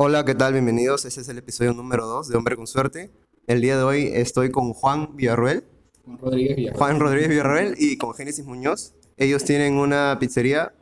[0.00, 0.52] Hola, ¿qué tal?
[0.52, 1.04] Bienvenidos.
[1.06, 3.10] Este es el episodio número 2 de Hombre con Suerte.
[3.48, 5.64] El día de hoy estoy con Juan Villarruel.
[6.04, 6.78] Juan Rodríguez Villarruel.
[6.78, 8.94] Juan Rodríguez Villarruel y con Génesis Muñoz.
[9.16, 10.72] Ellos tienen una pizzería.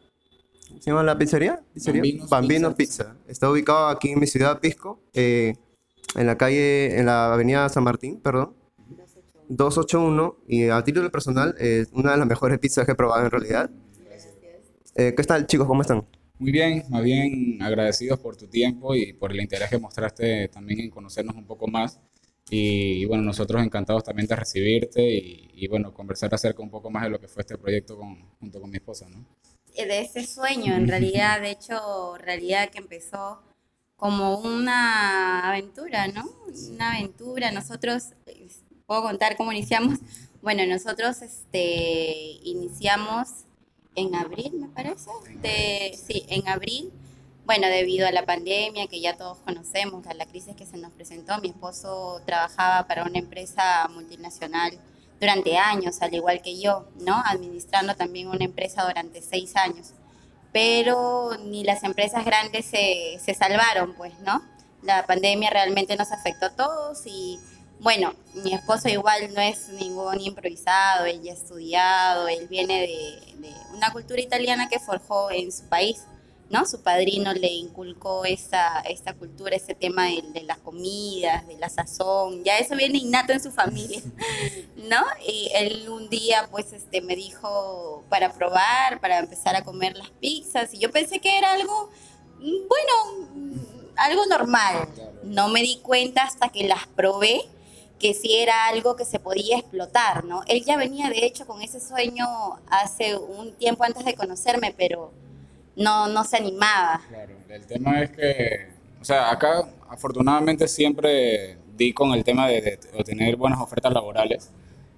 [0.68, 1.62] ¿Cómo se llama la pizzería?
[1.72, 2.02] ¿Pizzería?
[2.02, 3.04] Bambinos Bambino Pizza.
[3.14, 3.16] Pizza.
[3.26, 5.54] Está ubicado aquí en mi ciudad, Pisco, eh,
[6.14, 8.54] en la calle, en la avenida San Martín, perdón.
[9.48, 10.37] 281.
[10.46, 13.71] Y a título personal, es una de las mejores pizzas que he probado en realidad.
[14.94, 15.67] Eh, ¿Qué tal, chicos?
[15.67, 16.05] ¿Cómo están?
[16.38, 20.80] Muy bien, más bien agradecidos por tu tiempo y por el interés que mostraste también
[20.80, 21.98] en conocernos un poco más.
[22.51, 27.05] Y, bueno, nosotros encantados también de recibirte y, y, bueno, conversar acerca un poco más
[27.05, 29.25] de lo que fue este proyecto con, junto con mi esposa, ¿no?
[29.84, 33.42] de ese sueño, en realidad, de hecho, realidad que empezó
[33.97, 36.25] como una aventura, ¿no?
[36.73, 37.50] Una aventura.
[37.50, 38.48] Nosotros, eh,
[38.87, 39.98] puedo contar cómo iniciamos.
[40.42, 43.45] Bueno, nosotros este, iniciamos
[43.96, 45.10] en abril, me parece.
[45.42, 46.92] De, sí, en abril.
[47.45, 50.92] Bueno, debido a la pandemia que ya todos conocemos, a la crisis que se nos
[50.92, 54.78] presentó, mi esposo trabajaba para una empresa multinacional
[55.20, 57.22] durante años, al igual que yo, ¿no?
[57.25, 59.92] Administrando también una empresa durante seis años.
[60.53, 64.42] Pero ni las empresas grandes se, se salvaron, pues, ¿no?
[64.83, 67.38] La pandemia realmente nos afectó a todos y,
[67.80, 73.48] bueno, mi esposo igual no es ningún improvisado, él ya ha estudiado, él viene de,
[73.48, 75.98] de una cultura italiana que forjó en su país.
[76.48, 76.64] ¿no?
[76.64, 81.69] Su padrino le inculcó esta, esta cultura, este tema de, de, las comidas, de la
[81.69, 84.00] sazón, ya eso viene innato en su familia,
[84.77, 85.04] ¿no?
[85.27, 90.10] Y él un día pues este me dijo para probar, para empezar a comer las
[90.10, 91.91] pizzas, y yo pensé que era algo,
[92.38, 93.56] bueno,
[93.97, 94.88] algo normal.
[95.24, 97.42] No me di cuenta hasta que las probé
[97.98, 100.42] que sí era algo que se podía explotar, ¿no?
[100.47, 102.27] Él ya venía de hecho con ese sueño
[102.69, 105.12] hace un tiempo antes de conocerme, pero
[105.77, 107.00] no, no se animaba.
[107.08, 108.69] Claro, el tema es que,
[109.00, 113.92] o sea, acá afortunadamente siempre di con el tema de, de, de tener buenas ofertas
[113.92, 114.50] laborales.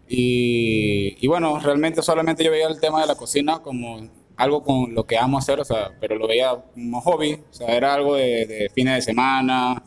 [0.08, 4.94] Y, y, bueno, realmente solamente yo veía el tema de la cocina como algo con
[4.94, 8.14] lo que amo hacer, o sea, pero lo veía como hobby, o sea, era algo
[8.14, 9.82] de, de fines de semana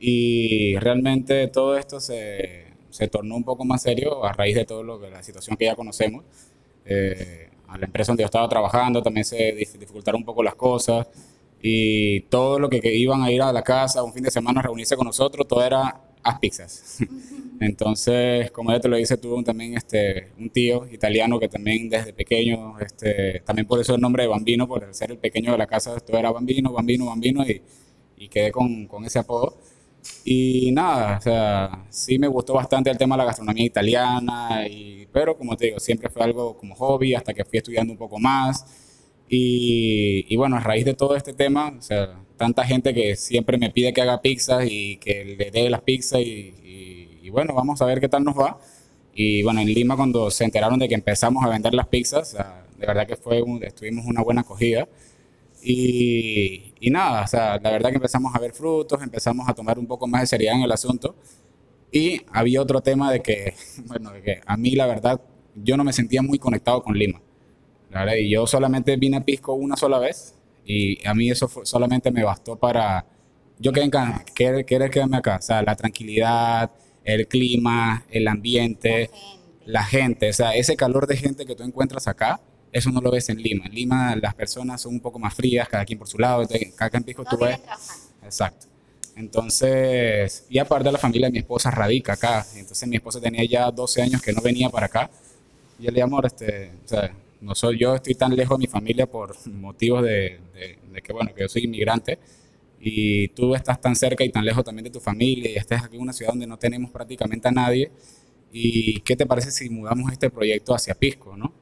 [0.00, 4.82] y realmente todo esto se, se, tornó un poco más serio a raíz de todo
[4.82, 6.24] lo que la situación que ya conocemos.
[6.86, 11.06] Eh, a la empresa donde yo estaba trabajando también se dificultaron un poco las cosas
[11.62, 14.60] y todo lo que, que, iban a ir a la casa un fin de semana
[14.60, 16.98] a reunirse con nosotros, todo era haz pizzas.
[17.60, 22.12] Entonces, como ya te lo dice, tuve también este, un tío italiano que también desde
[22.12, 25.66] pequeño, este, también por eso el nombre de Bambino, por ser el pequeño de la
[25.66, 27.60] casa, todo era Bambino, Bambino, Bambino y,
[28.16, 29.56] y quedé con, con ese apodo.
[30.24, 35.06] Y nada, o sea, sí me gustó bastante el tema de la gastronomía italiana, y,
[35.12, 38.18] pero como te digo, siempre fue algo como hobby hasta que fui estudiando un poco
[38.18, 38.64] más.
[39.28, 43.58] Y, y, bueno, a raíz de todo este tema, o sea, tanta gente que siempre
[43.58, 47.54] me pide que haga pizzas y que le dé las pizzas y, y, y, bueno,
[47.54, 48.58] vamos a ver qué tal nos va.
[49.14, 52.36] Y bueno, en Lima cuando se enteraron de que empezamos a vender las pizzas, o
[52.36, 54.88] sea, de verdad que fue un, estuvimos una buena acogida.
[55.62, 59.78] Y, y, nada, o sea, la verdad que empezamos a ver frutos, empezamos a tomar
[59.78, 61.14] un poco más de seriedad en el asunto.
[61.92, 63.54] Y había otro tema de que,
[63.86, 65.20] bueno, de que a mí la verdad,
[65.54, 67.20] yo no me sentía muy conectado con Lima.
[67.90, 71.48] La verdad, y yo solamente vine a Pisco una sola vez y a mí eso
[71.48, 73.04] fue, solamente me bastó para,
[73.58, 73.90] yo querer,
[74.34, 76.70] querer, querer quedarme acá, o sea, la tranquilidad,
[77.04, 79.10] el clima, el ambiente,
[79.64, 82.40] la gente, o sea, ese calor de gente que tú encuentras acá,
[82.72, 83.66] eso no lo ves en Lima.
[83.66, 86.42] En Lima las personas son un poco más frías, cada quien por su lado.
[86.42, 87.58] Entonces, acá en Pisco no tú ves.
[88.22, 88.66] Exacto.
[89.16, 92.46] Entonces, y aparte la familia de mi esposa radica acá.
[92.56, 95.10] Entonces mi esposa tenía ya 12 años que no venía para acá.
[95.78, 98.66] Y yo le amor, este, o sea, no soy, yo estoy tan lejos de mi
[98.66, 102.18] familia por motivos de, de, de, que, bueno, que yo soy inmigrante.
[102.80, 105.96] Y tú estás tan cerca y tan lejos también de tu familia y estás aquí
[105.96, 107.90] en una ciudad donde no tenemos prácticamente a nadie.
[108.52, 111.52] ¿Y qué te parece si mudamos este proyecto hacia Pisco, no?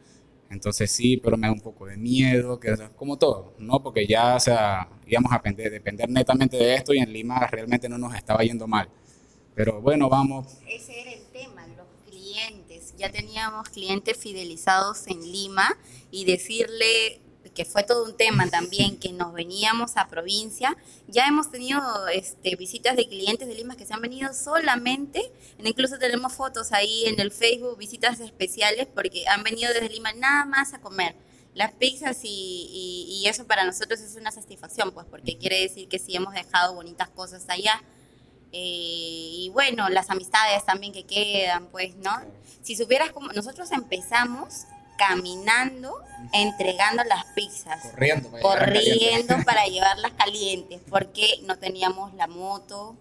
[0.51, 3.83] Entonces sí, pero me da un poco de miedo, que como todo, ¿no?
[3.83, 7.89] Porque ya, o sea, íbamos a depender, depender netamente de esto y en Lima realmente
[7.89, 8.89] no nos estaba yendo mal.
[9.55, 10.47] Pero bueno, vamos.
[10.67, 12.95] Ese era el tema, los clientes.
[12.97, 15.77] Ya teníamos clientes fidelizados en Lima
[16.11, 17.21] y decirle
[17.59, 20.77] que fue todo un tema también, que nos veníamos a provincia.
[21.09, 25.33] Ya hemos tenido este, visitas de clientes de Lima que se han venido solamente,
[25.65, 30.45] incluso tenemos fotos ahí en el Facebook, visitas especiales, porque han venido desde Lima nada
[30.45, 31.17] más a comer
[31.55, 35.99] las pizzas y, y, eso para nosotros es una satisfacción, pues porque quiere decir que
[35.99, 37.83] sí hemos dejado bonitas cosas allá.
[38.53, 42.13] Eh, y bueno, las amistades también que quedan, pues, ¿no?
[42.63, 44.67] Si supieras cómo nosotros empezamos
[44.99, 46.03] caminando,
[46.33, 47.83] entregando las pizzas.
[47.93, 52.97] Corriendo para corriendo para llevarlas calientes, porque no teníamos la moto,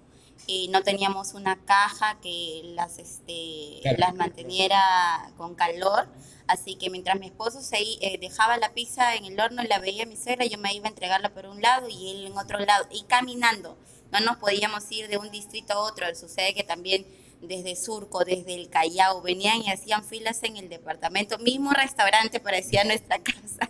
[0.49, 3.97] y no teníamos una caja que las, este, Claro.
[3.99, 6.07] las manteniera con calor.
[6.47, 9.79] Así que mientras mi esposo se eh, dejaba la pizza en el horno y la
[9.79, 12.59] veía mi suegra, yo me iba a entregarla por un lado y él en otro
[12.59, 13.77] lado, y caminando.
[14.11, 16.05] No nos podíamos ir de un distrito a otro.
[16.15, 17.05] Sucede que también
[17.41, 21.37] desde Surco, desde el Callao, venían y hacían filas en el departamento.
[21.39, 23.69] Mismo restaurante parecía nuestra casa.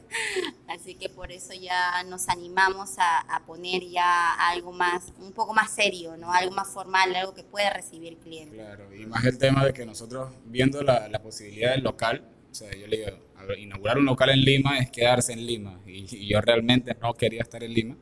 [0.67, 5.53] Así que por eso ya nos animamos a, a poner ya algo más, un poco
[5.53, 6.31] más serio, ¿no?
[6.31, 8.57] Algo más formal, algo que pueda recibir clientes.
[8.57, 12.55] Claro, y más el tema de que nosotros, viendo la, la posibilidad del local, o
[12.55, 13.11] sea, yo le digo,
[13.57, 17.41] inaugurar un local en Lima es quedarse en Lima, y, y yo realmente no quería
[17.41, 17.97] estar en Lima.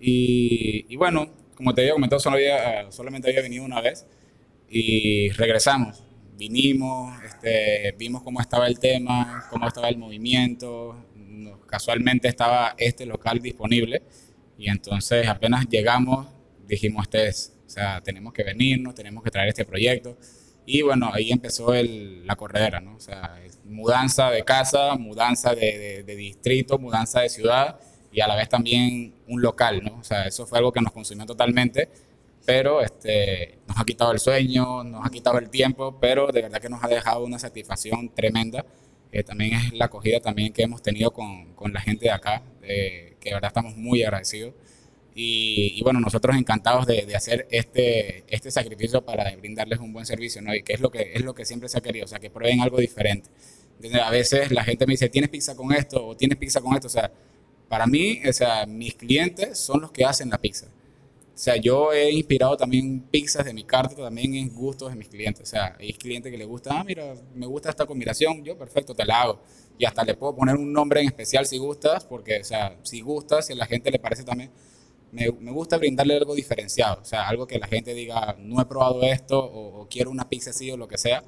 [0.00, 4.06] Y, y bueno, como te había comentado, solo había, solamente había venido una vez
[4.68, 6.02] y regresamos.
[6.36, 11.04] Vinimos, este, vimos cómo estaba el tema, cómo estaba el movimiento.
[11.66, 14.02] Casualmente estaba este local disponible
[14.56, 16.26] y entonces apenas llegamos
[16.66, 20.16] dijimos, este es, o sea, tenemos que venirnos, tenemos que traer este proyecto.
[20.66, 22.96] Y bueno, ahí empezó el, la corredera, ¿no?
[22.96, 27.80] O sea, mudanza de casa, mudanza de, de- de distrito, mudanza de ciudad
[28.12, 29.98] y a la vez también un local, ¿no?
[29.98, 31.88] O sea, eso fue algo que nos consumió totalmente,
[32.48, 36.62] pero este, nos ha quitado el sueño, nos ha quitado el tiempo, pero de verdad
[36.62, 38.64] que nos ha dejado una satisfacción tremenda.
[39.12, 42.42] Eh, también es la acogida también que hemos tenido con, con la gente de acá,
[42.62, 44.54] eh, que de verdad estamos muy agradecidos.
[45.14, 50.06] Y, y bueno, nosotros encantados de, de hacer este, este sacrificio para brindarles un buen
[50.06, 50.54] servicio, ¿no?
[50.54, 52.30] Y que es lo que, es lo que siempre se ha querido, o sea, que
[52.30, 53.28] prueben algo diferente.
[53.76, 56.06] Entonces, a veces la gente me dice, ¿tienes pizza con esto?
[56.06, 56.86] ¿O tienes pizza con esto?
[56.86, 57.12] O sea,
[57.68, 60.68] para mí, o sea, mis clientes son los que hacen la pizza.
[61.38, 65.08] O sea, yo he inspirado también pizzas de mi carta, también en gustos de mis
[65.08, 65.44] clientes.
[65.44, 68.92] O sea, hay clientes que les gusta, ah, mira, me gusta esta combinación, yo perfecto,
[68.92, 69.40] te la hago.
[69.78, 73.02] Y hasta le puedo poner un nombre en especial si gustas, porque, o sea, si
[73.02, 74.50] gustas, si a la gente le parece también,
[75.12, 77.02] me, me gusta brindarle algo diferenciado.
[77.02, 80.28] O sea, algo que la gente diga, no he probado esto, o, o quiero una
[80.28, 81.22] pizza así, o lo que sea.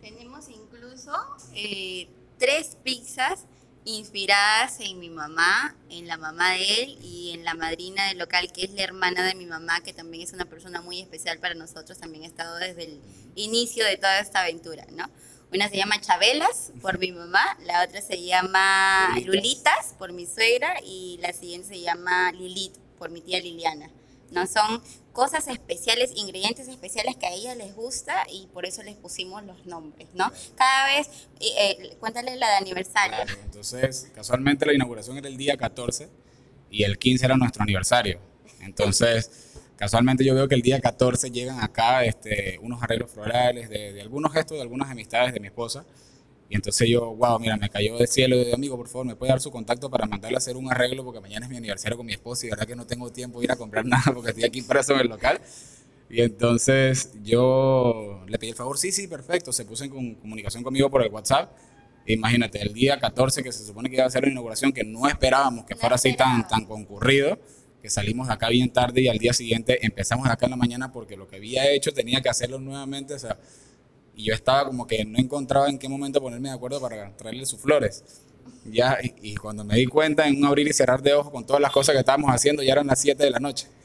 [0.00, 1.10] Tenemos incluso
[1.56, 2.06] eh,
[2.38, 3.48] tres pizzas
[3.86, 8.52] inspiradas en mi mamá, en la mamá de él y en la madrina del local,
[8.52, 11.54] que es la hermana de mi mamá, que también es una persona muy especial para
[11.54, 13.00] nosotros, también ha estado desde el
[13.36, 15.08] inicio de toda esta aventura, ¿no?
[15.52, 19.94] Una se llama Chabelas por mi mamá, la otra se llama Lulitas.
[19.96, 23.88] Por mi suegra y la siguiente se llama Lilith por mi tía Liliana.
[24.30, 24.46] ¿No?
[24.46, 24.82] Son
[25.12, 29.64] cosas especiales, ingredientes especiales que a ella les gusta y por eso les pusimos los
[29.64, 30.30] nombres, ¿no?
[30.56, 31.08] Cada vez,
[31.40, 33.16] eh, cuéntale la de aniversario.
[33.44, 36.08] Entonces, casualmente la inauguración era el día 14
[36.70, 38.20] y el 15 era nuestro aniversario.
[38.60, 39.30] Entonces,
[39.76, 44.02] casualmente yo veo que el día 14 llegan acá este, unos arreglos florales de, de
[44.02, 45.86] algunos gestos de algunas amistades de mi esposa.
[46.48, 48.36] Y entonces yo, wow, mira, me cayó del cielo.
[48.36, 51.04] de amigo, por favor, ¿me puede dar su contacto para mandarle a hacer un arreglo?
[51.04, 53.40] Porque mañana es mi aniversario con mi esposa y de verdad que no tengo tiempo
[53.40, 55.40] de ir a comprar nada porque estoy aquí preso en el local.
[56.08, 59.52] Y entonces yo le pedí el favor, sí, sí, perfecto.
[59.52, 61.52] Se puso en com- comunicación conmigo por el WhatsApp.
[62.06, 65.08] Imagínate, el día 14 que se supone que iba a ser la inauguración, que no
[65.08, 67.36] esperábamos que fuera así tan, tan concurrido,
[67.82, 70.92] que salimos de acá bien tarde y al día siguiente empezamos acá en la mañana
[70.92, 73.14] porque lo que había hecho tenía que hacerlo nuevamente.
[73.14, 73.36] O sea,
[74.16, 77.44] y yo estaba como que no encontraba en qué momento ponerme de acuerdo para traerle
[77.44, 78.02] sus flores.
[78.64, 81.60] Ya, y, cuando me di cuenta en un abrir y cerrar de ojos con todas
[81.60, 83.68] las cosas que estábamos haciendo, ya eran las 7 de la noche.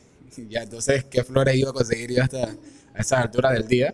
[0.49, 3.93] Ya, entonces, ¿qué flores iba a conseguir yo hasta a esas alturas del día?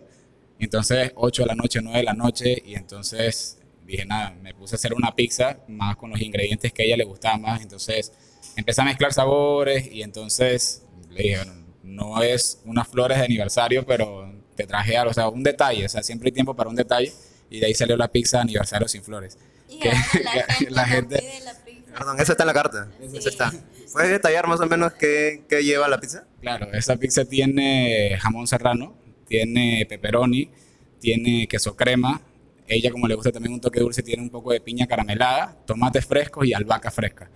[0.59, 4.75] Entonces, 8 de la noche, 9 de la noche, y entonces dije, nada, me puse
[4.75, 7.63] a hacer una pizza más con los ingredientes que a ella le gustaban más.
[7.63, 8.11] Entonces,
[8.55, 13.83] empecé a mezclar sabores y entonces le dije, bueno, no es unas flores de aniversario,
[13.83, 16.75] pero te traje algo, o sea, un detalle, o sea, siempre hay tiempo para un
[16.75, 17.13] detalle,
[17.49, 19.37] y de ahí salió la pizza de aniversario sin flores.
[19.69, 21.93] Y que- ahora la que gente, la nos gente- pide la pizza.
[21.93, 22.89] Perdón, esa está en la carta.
[23.09, 23.17] Sí.
[23.17, 23.53] Esa está.
[23.93, 26.25] ¿Puedes detallar más o menos qué, qué lleva la pizza?
[26.41, 28.93] Claro, esa pizza tiene jamón serrano,
[29.27, 30.51] tiene pepperoni,
[30.99, 32.21] tiene queso crema.
[32.67, 36.05] Ella, como le gusta también un toque dulce, tiene un poco de piña caramelada, tomates
[36.05, 37.29] frescos y albahaca fresca.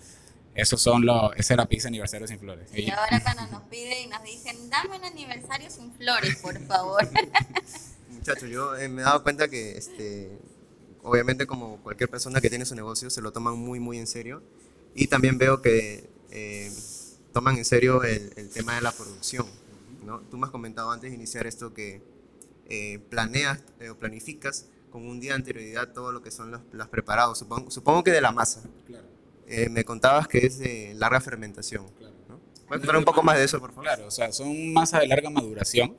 [0.53, 2.69] Esos son los, esa es la pizza aniversario sin flores.
[2.73, 7.07] Y ahora cuando nos piden y nos dicen, dame un aniversario sin flores, por favor.
[8.09, 10.37] Muchachos, yo eh, me he dado cuenta que, este,
[11.03, 14.43] obviamente como cualquier persona que tiene su negocio, se lo toman muy, muy en serio.
[14.93, 16.71] Y también veo que eh,
[17.31, 19.47] toman en serio el, el tema de la producción.
[20.03, 20.19] ¿no?
[20.21, 22.01] Tú me has comentado antes de iniciar esto que
[22.73, 26.61] eh, planeas eh, o planificas con un día de anterioridad todo lo que son los,
[26.71, 27.37] los preparados.
[27.37, 28.63] Supongo, supongo que de la masa.
[28.87, 29.07] Claro,
[29.47, 31.87] Eh, me contabas que es de larga fermentación.
[31.97, 32.15] claro.
[32.29, 32.39] ¿no?
[32.67, 33.83] ¿Puedes contar un poco más de eso, por favor?
[33.83, 35.97] Claro, o sea, son masas de larga maduración,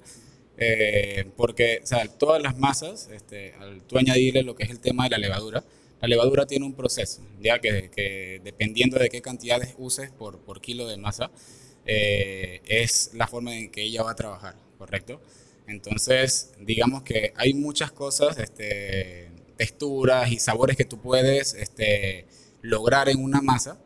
[0.57, 4.81] eh, porque o sea, todas las masas, este, al tú añadirle lo que es el
[4.81, 5.65] tema de la levadura,
[6.01, 10.61] la levadura tiene un proceso, ya que, que dependiendo de qué cantidades uses por, por
[10.61, 11.31] kilo de masa,
[11.85, 15.21] eh, es la forma en que ella va a trabajar, ¿correcto?
[15.67, 22.27] Entonces, digamos que hay muchas cosas, este, texturas y sabores que tú puedes este,
[22.63, 23.79] lograr en una masa,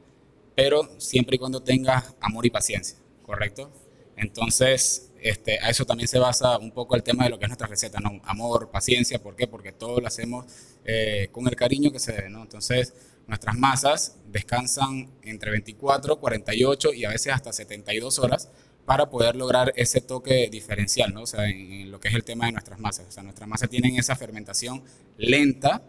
[0.55, 3.71] pero siempre y cuando tengas amor y paciencia, ¿correcto?
[4.17, 7.49] Entonces, este, a eso también se basa un poco el tema de lo que es
[7.49, 8.21] nuestra receta, ¿no?
[8.25, 9.47] Amor, paciencia, ¿por qué?
[9.47, 10.47] Porque todo lo hacemos
[10.85, 12.43] eh, con el cariño que se debe, ¿no?
[12.43, 12.95] Entonces,
[13.27, 18.51] nuestras masas descansan entre 24, 48 y a veces hasta 72 horas
[18.85, 21.23] para poder lograr ese toque diferencial, ¿no?
[21.23, 23.07] O sea, en, lo que es el tema de nuestras masas.
[23.09, 24.83] O sea, nuestras masas tienen esa fermentación
[25.19, 25.83] lenta,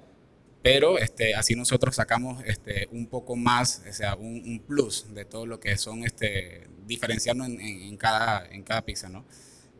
[0.61, 5.45] pero este, así nosotros sacamos este, un poco más, o sea, un, plus de todo
[5.45, 9.25] lo que son este, diferenciarnos en, en, cada, en cada pizza, ¿no?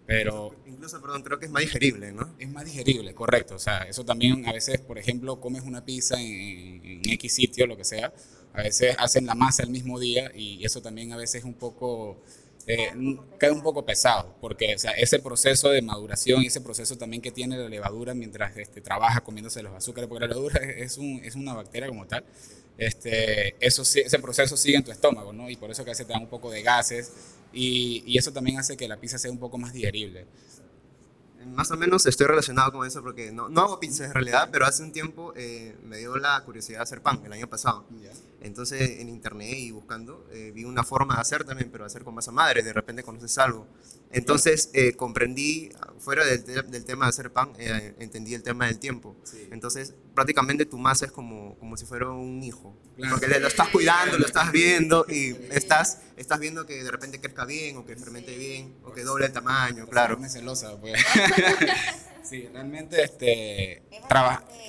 [0.06, 0.56] Pero...
[0.66, 2.34] Incluso, perdón, creo que es más digerible, ¿no?
[2.40, 3.56] Es más digerible, correcto.
[3.56, 7.68] O sea, eso también a veces, por ejemplo, comes una pizza en, en X sitio,
[7.68, 8.14] lo que sea,
[8.58, 11.54] a veces hacen la masa el mismo día y eso también a veces es un
[11.54, 12.18] poco
[12.68, 17.22] eh, un poco pesado, porque o sea, ese proceso de maduración y ese proceso también
[17.22, 21.22] que tiene la levadura mientras este, trabaja comiéndose los azúcares, porque la levadura es, un,
[21.24, 22.26] es una bacteria como tal,
[22.78, 25.50] este, eso, ese proceso sigue en tu estómago, ¿no?
[25.50, 27.14] Y por eso que a te dan un poco de gases
[27.54, 30.26] y, y eso también hace que la pizza sea un poco más digerible
[31.46, 34.66] más o menos estoy relacionado con eso porque no, no hago pizzas en realidad, pero
[34.66, 37.86] hace un tiempo eh, me dio la curiosidad de hacer pan, el año pasado.
[38.42, 42.16] Entonces en internet y buscando eh, vi una forma de hacer también, pero hacer con
[42.16, 43.68] masa madre, de repente conoces algo.
[44.12, 48.80] Entonces eh, comprendí, fuera del, del, tema de hacer pan, eh, entendí el tema del
[48.80, 49.16] tiempo.
[49.52, 52.76] Entonces prácticamente tu masa es como, como si fuera un hijo,
[53.10, 57.46] porque lo estás cuidando, lo estás viendo y estás, estás viendo que de repente crezca
[57.46, 60.18] bien o que fermente bien o que doble el tamaño, claro.
[60.18, 61.00] Me celosa, pues.
[62.24, 63.84] sí, realmente este,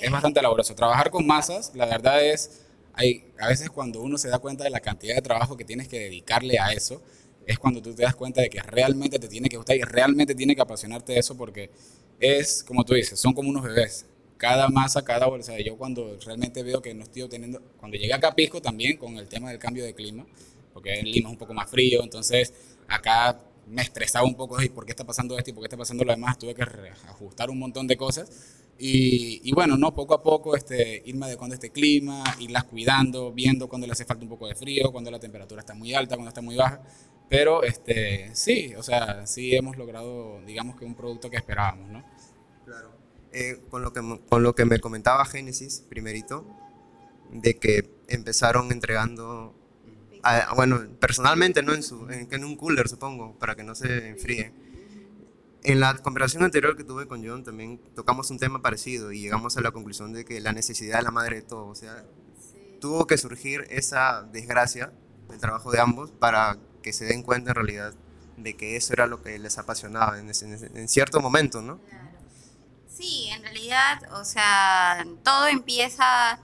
[0.01, 0.75] es bastante laboroso.
[0.75, 2.61] Trabajar con masas, la verdad es
[2.99, 5.87] hay, a veces cuando uno se da cuenta de la cantidad de trabajo que tienes
[5.87, 7.01] que dedicarle a eso,
[7.51, 10.35] es cuando tú te das cuenta de que realmente te tiene que gustar y realmente
[10.35, 11.71] tiene que apasionarte eso porque
[12.19, 14.05] es, como tú dices, son como unos bebés.
[14.37, 15.59] Cada masa, cada bolsa.
[15.59, 19.27] Yo cuando realmente veo que no estoy obteniendo, cuando llegué a Capisco también con el
[19.27, 20.27] tema del cambio de clima,
[20.73, 22.53] porque en Lima es un poco más frío, entonces
[22.87, 25.77] acá me estresaba un poco, ¿y por qué está pasando esto y por qué está
[25.77, 26.37] pasando lo demás?
[26.37, 28.29] Tuve que ajustar un montón de cosas
[28.81, 33.85] y, bueno, no, poco a poco este, irme adecuando este clima, irlas cuidando, viendo cuando
[33.85, 36.41] le hace falta un poco de frío, cuando la temperatura está muy alta, cuando está
[36.41, 36.81] muy baja.
[37.29, 42.05] Pero este, sí, o sea, sí hemos logrado, digamos que un producto que esperábamos, ¿no?
[42.65, 42.91] Claro.
[43.33, 46.45] Eh, con, lo que, con lo que me comentaba Génesis, primerito,
[47.31, 49.53] de que empezaron entregando,
[50.55, 51.73] bueno, personalmente, ¿no?
[51.73, 54.68] En, su, en, en un cooler, supongo, para que no se enfríe
[55.63, 59.57] en la conversación anterior que tuve con John también tocamos un tema parecido y llegamos
[59.57, 61.67] a la conclusión de que la necesidad es la madre de todo.
[61.67, 62.05] O sea,
[62.79, 64.91] tuvo que surgir esa desgracia
[65.29, 67.93] del trabajo de ambos para que se den cuenta en realidad
[68.37, 71.79] de que eso era lo que les apasionaba en, en cierto momento, ¿no?
[72.87, 76.39] Sí, en realidad, o sea, todo empieza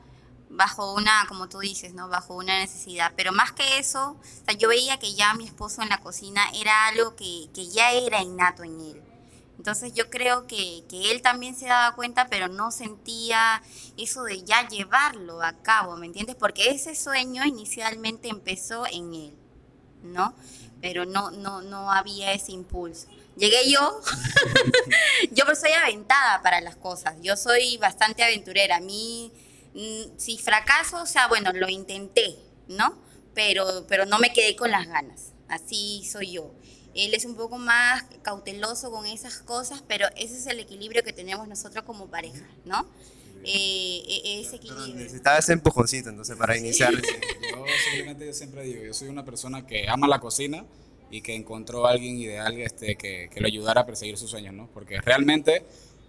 [0.50, 2.08] bajo una, como tú dices, ¿no?
[2.10, 3.14] Bajo una necesidad.
[3.16, 6.46] Pero más que eso, o sea, yo veía que ya mi esposo en la cocina
[6.54, 9.02] era algo que, que ya era innato en él.
[9.66, 13.64] Entonces yo creo que, que, él también se daba cuenta, pero no sentía
[13.98, 16.36] eso de ya llevarlo a cabo, ¿me entiendes?
[16.36, 19.34] Porque ese sueño inicialmente empezó en él,
[20.04, 20.36] ¿no?
[20.82, 23.08] Pero no, no, no había ese impulso.
[23.38, 24.02] Llegué yo,
[25.32, 28.76] yo soy aventada para las cosas, yo soy bastante aventurera.
[28.76, 29.32] A mí
[29.76, 32.38] Mm, si fracaso, o sea, bueno, lo intenté,
[32.70, 32.98] ¿no?
[33.34, 35.34] Pero, pero no me quedé con las ganas.
[35.48, 36.52] Así soy yo.
[36.94, 41.12] Él es un poco más cauteloso con esas cosas, pero ese es el equilibrio que
[41.12, 42.88] tenemos nosotros como pareja, ¿no?
[43.44, 44.96] Eh, e, ese equilibrio.
[44.96, 46.94] Necesitaba ese empujoncito, entonces, para iniciar.
[46.94, 47.02] yo
[47.84, 50.66] simplemente yo siempre digo, yo soy una persona que ama la cocina
[51.12, 54.54] y que encontró a alguien ideal este, que, que lo ayudara a perseguir sus sueños,
[54.54, 54.68] ¿no?
[54.74, 55.66] Porque realmente,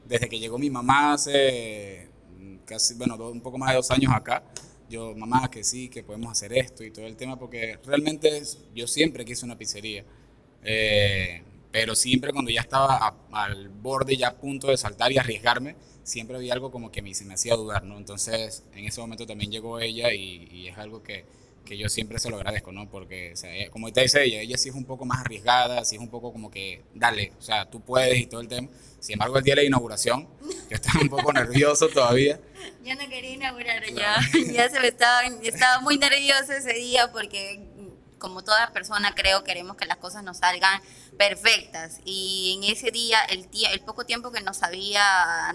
[0.07, 2.09] desde que llegó mi mamá hace
[2.66, 4.43] casi, bueno, un poco más de dos años acá,
[4.88, 8.43] yo, mamá, que sí, que podemos hacer esto y todo el tema, porque realmente
[8.75, 10.05] yo siempre quise una pizzería.
[10.64, 15.76] Eh, pero siempre cuando ya estaba al borde, ya a punto de saltar y arriesgarme,
[16.05, 17.99] siempre había algo como que me, se me hacía dudar, ¿no?
[17.99, 21.25] Entonces, en ese momento también llegó ella y, y es algo que,
[21.64, 22.88] que, yo siempre se lo agradezco, ¿no?
[22.88, 23.35] Porque,
[23.71, 26.33] como te dice ella, ella sí es un poco más arriesgada, sí es un poco
[26.33, 28.69] como que, dale, o sea, tú puedes y todo el tema.
[29.06, 32.40] Sin embargo, el día de la inauguración, yo estaba un poco nervioso todavía.
[32.82, 34.16] Yo no quería inaugurar ya.
[34.52, 37.62] Ya se me estaba, estaba muy nervioso ese día porque
[38.18, 40.82] como toda persona creo queremos que las cosas nos salgan
[41.16, 45.04] perfectas y en ese día el, el poco tiempo que nos había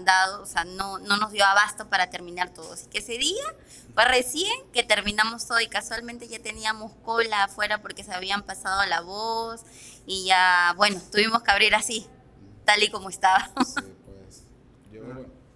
[0.00, 2.72] dado, o sea, no, no nos dio abasto para terminar todo.
[2.72, 3.44] Así que ese día
[3.92, 8.86] fue recién que terminamos todo y casualmente ya teníamos cola afuera porque se habían pasado
[8.86, 9.60] la voz
[10.06, 12.08] y ya, bueno, tuvimos que abrir así,
[12.64, 13.52] tal y como estaba.
[13.64, 14.42] Sí, pues,
[14.92, 15.02] yo,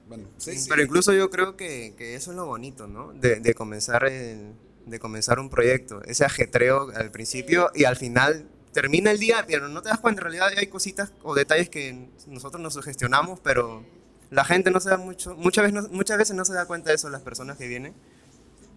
[0.09, 0.69] bueno, sí, sí.
[0.69, 3.13] Pero incluso yo creo que, que, eso es lo bonito, ¿no?
[3.13, 4.55] De, de comenzar el
[4.87, 9.69] de comenzar un proyecto, ese ajetreo al principio y al final termina el día, pero
[9.69, 13.85] no te das cuenta, en realidad hay cositas o detalles que nosotros nos sugestionamos, pero
[14.31, 16.91] la gente no se da mucho, muchas veces no, muchas veces no se da cuenta
[16.91, 17.95] de eso las personas que vienen,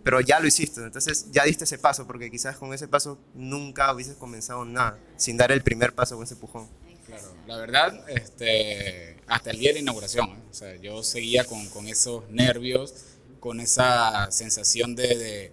[0.04, 3.94] pero ya lo hiciste, entonces ya diste ese paso, porque quizás con ese paso nunca
[3.94, 6.68] hubieses comenzado nada, sin dar el primer paso con ese pujón.
[7.10, 10.42] Claro, la verdad, este, hasta el día de la inauguración, ¿eh?
[10.50, 12.94] o sea, yo seguía con, con, esos nervios,
[13.40, 15.52] con esa sensación de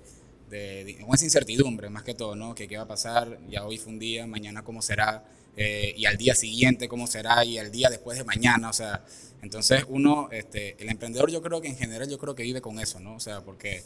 [0.49, 2.55] de, esa incertidumbre más que todo, ¿no?
[2.55, 5.25] Que qué va a pasar, ya hoy fue un día, mañana cómo será,
[5.57, 9.05] eh, y al día siguiente cómo será, y al día después de mañana, o sea,
[9.43, 12.79] entonces uno, este, el emprendedor yo creo que en general yo creo que vive con
[12.79, 13.17] eso, ¿no?
[13.17, 13.83] O sea, porque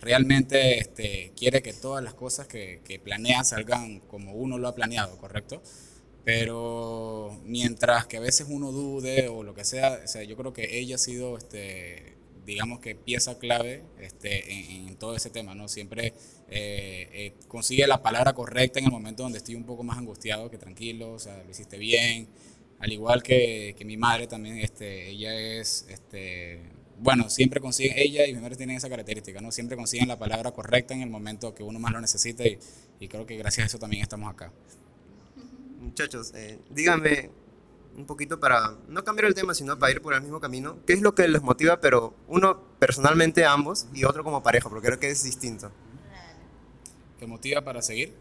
[0.00, 4.74] realmente este, quiere que todas las cosas que, que planea salgan como uno lo ha
[4.74, 5.62] planeado, ¿correcto?
[6.24, 10.52] Pero mientras que a veces uno dude o lo que sea, o sea yo creo
[10.52, 12.14] que ella ha sido este,
[12.46, 15.68] digamos que pieza clave este, en, todo ese tema, ¿no?
[15.68, 16.08] Siempre
[16.48, 20.50] eh, eh, consigue la palabra correcta en el momento donde estoy un poco más angustiado,
[20.50, 22.28] que tranquilo, o sea, lo hiciste bien.
[22.78, 26.60] Al igual que, que mi madre también, este, ella es, este,
[26.98, 29.52] bueno, siempre consigue, ella y mi madre tienen esa característica, ¿no?
[29.52, 32.58] Siempre consiguen la palabra correcta en el momento que uno más lo necesita y,
[33.00, 34.52] y creo que gracias a eso también estamos acá.
[35.94, 37.30] Muchachos, eh, díganme,
[37.96, 40.76] un poquito para no cambiar el tema, sino para ir por el mismo camino.
[40.88, 44.88] ¿Qué es lo que les motiva, pero uno personalmente ambos y otro como pareja, porque
[44.88, 45.70] creo que es distinto?
[47.16, 48.12] ¿Qué motiva para seguir?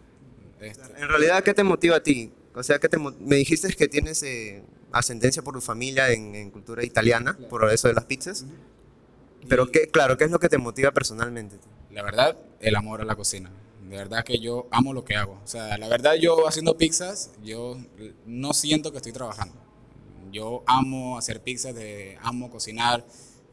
[0.61, 0.83] Este.
[1.01, 2.31] En realidad, ¿qué te motiva a ti?
[2.53, 4.61] O sea, que te, me dijiste que tienes eh,
[4.91, 8.45] ascendencia por tu familia en, cultura italiana, por eso de las pizzas.
[9.49, 11.55] Pero, qué, claro, ¿qué es lo que te motiva personalmente?
[11.89, 13.49] La verdad, el amor a la cocina.
[13.89, 15.39] De verdad que yo amo lo que hago.
[15.43, 17.77] O sea, la verdad yo haciendo pizzas, yo
[18.25, 19.55] no siento que estoy trabajando.
[20.31, 23.05] Yo amo hacer pizzas, de, amo cocinar.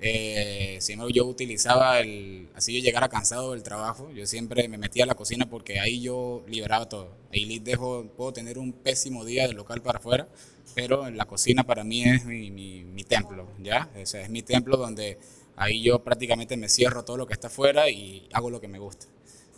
[0.03, 5.05] Eh, siempre yo utilizaba el, así yo llegara cansado del trabajo, yo siempre me metía
[5.05, 7.11] a la cocina porque ahí yo liberaba todo.
[7.31, 10.27] Ahí dejo, puedo tener un pésimo día del local para afuera,
[10.75, 13.91] pero la cocina para mí es mi, mi, templo, ¿ya?
[14.01, 15.19] O sea, es mi templo donde
[15.57, 18.79] ahí yo prácticamente me cierro todo lo que está afuera y hago lo que me
[18.79, 19.07] gusta.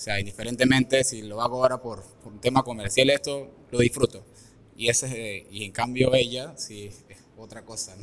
[0.02, 4.24] O sea, indiferentemente si lo hago ahora por, por un tema comercial, esto lo disfruto.
[4.76, 6.90] Y, ese, y en cambio ella, sí,
[7.36, 7.94] otra cosa.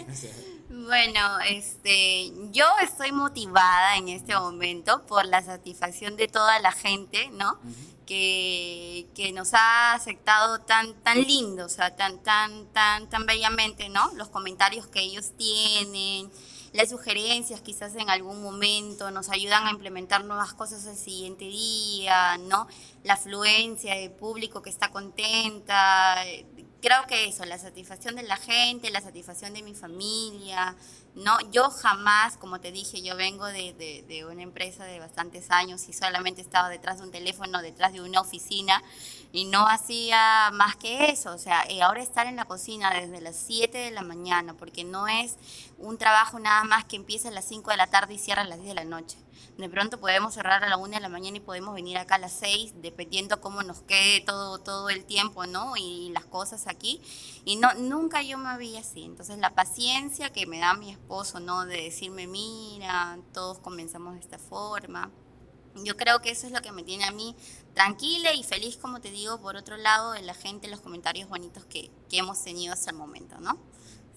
[0.70, 7.28] bueno, este, yo estoy motivada en este momento por la satisfacción de toda la gente,
[7.34, 7.58] ¿no?
[8.06, 13.90] que, que, nos ha aceptado tan, tan lindo, o sea, tan, tan, tan, tan bellamente,
[13.90, 14.10] ¿no?
[14.14, 16.30] Los comentarios que ellos tienen,
[16.72, 22.38] las sugerencias quizás en algún momento nos ayudan a implementar nuevas cosas el siguiente día,
[22.38, 22.68] ¿no?
[23.02, 26.16] La afluencia de público que está contenta,
[26.80, 30.76] creo que eso, la satisfacción de la gente, la satisfacción de mi familia,
[31.14, 31.38] ¿no?
[31.50, 35.92] Yo jamás, como te dije, yo vengo de, de, una empresa de bastantes años y
[35.92, 38.82] solamente estaba detrás de un teléfono, detrás de una oficina
[39.32, 43.20] y no hacía más que eso, o sea, y ahora estar en la cocina desde
[43.20, 45.36] las 7 de la mañana, porque no es
[45.78, 48.46] un trabajo nada más que empieza a las 5 de la tarde y cierra a
[48.46, 49.18] las 10 de la noche
[49.60, 52.18] de pronto podemos cerrar a la una de la mañana y podemos venir acá a
[52.18, 55.76] las seis, dependiendo cómo nos quede todo, todo el tiempo, ¿no?
[55.76, 57.00] Y las cosas aquí.
[57.44, 59.04] Y no, nunca yo me vi así.
[59.04, 61.66] Entonces la paciencia que me da mi esposo, ¿no?
[61.66, 65.10] De decirme, mira, todos comenzamos de esta forma.
[65.84, 67.36] Yo creo que eso es lo que me tiene a mí
[67.74, 71.64] tranquila y feliz, como te digo, por otro lado, de la gente, los comentarios bonitos
[71.64, 73.58] que, que hemos tenido hasta el momento, ¿no?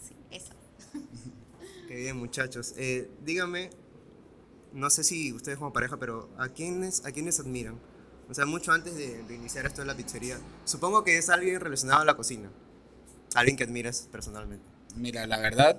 [0.01, 0.53] Sí, eso.
[1.87, 2.73] Qué bien, muchachos.
[2.77, 3.69] Eh, dígame,
[4.73, 7.79] no sé si ustedes como pareja, pero ¿a quiénes, a quiénes admiran?
[8.29, 10.39] O sea, mucho antes de, iniciar esto en la pizzería.
[10.65, 12.49] Supongo que es alguien relacionado a la cocina.
[13.35, 14.65] Alguien que admiras personalmente.
[14.95, 15.77] Mira, la verdad,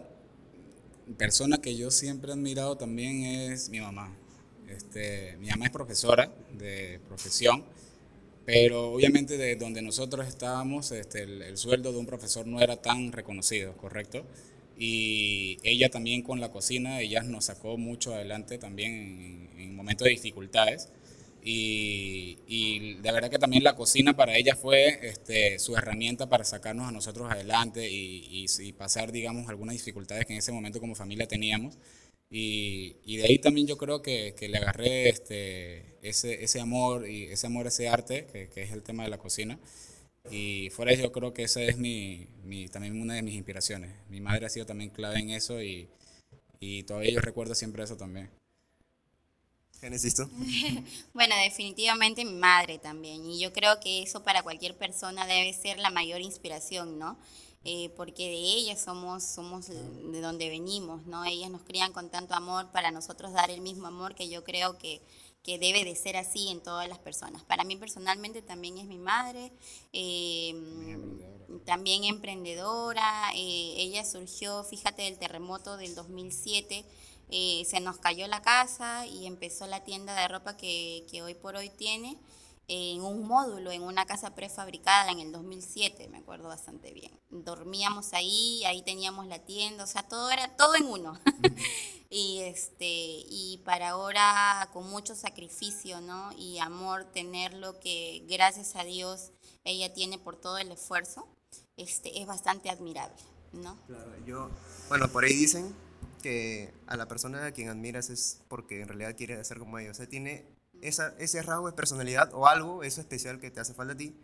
[1.16, 4.14] persona que yo siempre he admirado también es mi mamá.
[4.76, 7.64] Este, mi mamá es profesora de profesión,
[8.44, 13.12] pero obviamente de donde nosotros estábamos, este, el sueldo de un profesor no era tan
[13.12, 14.24] reconocido, ¿correcto?
[14.76, 20.10] y ella también con la cocina, ella nos sacó mucho adelante también en, momentos de
[20.10, 20.88] dificultades.
[21.46, 26.42] Y, y, de verdad que también la cocina para ella fue este, su herramienta para
[26.42, 30.94] sacarnos a nosotros adelante y, y, pasar, digamos, algunas dificultades que en ese momento como
[30.94, 31.76] familia teníamos.
[32.36, 37.08] Y, y de ahí también yo creo que, que le agarré este, ese, ese amor
[37.08, 39.56] y ese amor a ese arte, que, que es el tema de la cocina.
[40.30, 43.34] Y fuera de eso, yo creo que esa es mi, mi, también una de mis
[43.36, 43.92] inspiraciones.
[44.10, 45.88] Mi madre ha sido también clave en eso y,
[46.60, 48.30] y todavía yo recuerdo siempre eso también.
[49.80, 50.16] Génesis.
[51.12, 53.24] Bueno, definitivamente mi madre también.
[53.26, 57.18] Y yo creo que eso para cualquier persona debe ser la mayor inspiración, ¿no?
[57.66, 61.24] Eh, porque de ellas somos, somos de donde venimos, ¿no?
[61.24, 64.76] Ellas nos crían con tanto amor para nosotros dar el mismo amor que yo creo
[64.76, 65.00] que,
[65.42, 67.42] que debe de ser así en todas las personas.
[67.44, 69.50] Para mí personalmente también es mi madre,
[69.94, 70.54] eh,
[71.64, 73.30] también emprendedora.
[73.34, 76.84] eh, ella surgió, fíjate, del terremoto del 2007.
[77.30, 81.34] eh, se nos cayó la casa y empezó la tienda de ropa que, que hoy
[81.34, 82.18] por hoy tiene
[82.68, 87.12] en un módulo, en una casa prefabricada en el 2007, me acuerdo bastante bien.
[87.30, 91.18] Dormíamos ahí, ahí teníamos la tienda, o sea, todo era todo en uno.
[92.10, 96.30] y este y para ahora con mucho sacrificio, ¿no?
[96.38, 99.32] Y amor tener lo que gracias a Dios
[99.64, 101.26] ella tiene por todo el esfuerzo,
[101.76, 103.16] este es bastante admirable,
[103.52, 103.78] ¿no?
[103.86, 104.50] Claro, yo,
[104.88, 105.74] bueno, por ahí dicen
[106.22, 109.90] que a la persona a quien admiras es porque en realidad quiere ser como ella.
[109.90, 110.46] O sea, tiene
[110.88, 114.14] esa, ese rasgo de personalidad o algo, eso especial que te hace falta a ti.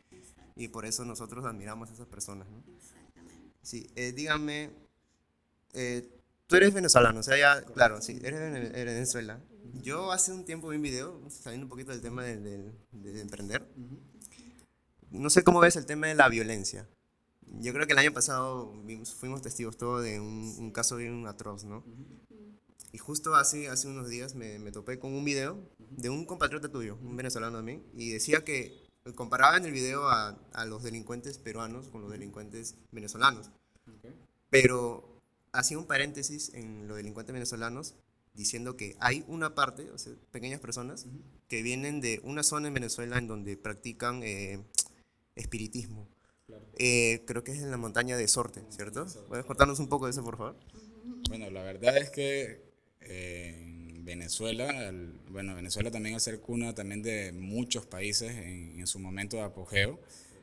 [0.56, 2.62] Y por eso nosotros admiramos a esas personas, ¿no?
[3.62, 4.70] Sí, eh, dígame,
[5.72, 6.08] eh,
[6.46, 9.40] tú eres venezolano, o sea, ya, claro, sí, eres de Vene- de Venezuela.
[9.82, 13.20] Yo hace un tiempo vi un video, saliendo un poquito del tema de, de- de
[13.20, 13.66] emprender.
[15.10, 16.88] No sé cómo ves el tema de la violencia.
[17.60, 18.72] Yo creo que el año pasado
[19.18, 21.84] fuimos testigos todos de un, un caso bien atroz, ¿no?
[22.92, 26.68] Y justo hace, hace unos días me, me topé con un video de un compatriota
[26.68, 31.38] tuyo, un venezolano también, y decía que comparaba en el video a, a los delincuentes
[31.38, 33.50] peruanos con los delincuentes venezolanos.
[34.50, 35.20] Pero
[35.52, 37.94] hacía un paréntesis en los delincuentes venezolanos
[38.34, 41.06] diciendo que hay una parte, o sea, pequeñas personas,
[41.48, 44.64] que vienen de una zona en Venezuela en donde practican eh,
[45.34, 46.08] espiritismo.
[46.78, 49.06] Eh, creo que es en la montaña de Sorte, ¿cierto?
[49.28, 50.56] ¿Puedes contarnos un poco de eso, por favor?
[51.28, 52.69] Bueno, la verdad es que
[53.10, 54.92] en Venezuela,
[55.28, 60.00] bueno, Venezuela también al ser cuna también de muchos países en, su momento de apogeo,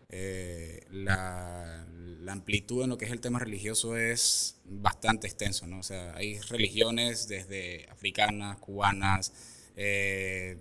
[0.09, 1.85] eh, la,
[2.29, 5.79] amplitud en lo que es el tema religioso es bastante extenso, ¿no?
[5.79, 9.33] O sea, hay religiones desde africanas, cubanas,
[9.75, 10.57] eh,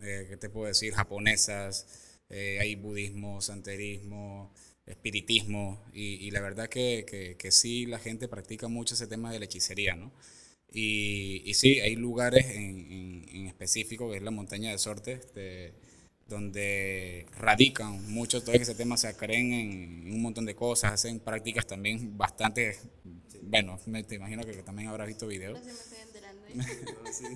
[0.00, 0.92] eh, ¿qué te puedo decir?
[0.94, 1.86] Japonesas,
[2.28, 4.52] eh, hay budismo, santerismo,
[4.86, 9.32] espiritismo, y, y la verdad que, que, que sí la gente practica mucho ese tema
[9.32, 10.12] de la hechicería, ¿no?
[10.72, 15.12] Y, y sí, hay lugares en, en, en específico, que es la montaña de Sorte,
[15.14, 15.72] este,
[16.28, 20.92] donde radican mucho todo ese tema, o sea, creen en, en un montón de cosas,
[20.92, 22.76] hacen prácticas también bastante,
[23.42, 25.58] bueno, me, te imagino que también habrás visto videos.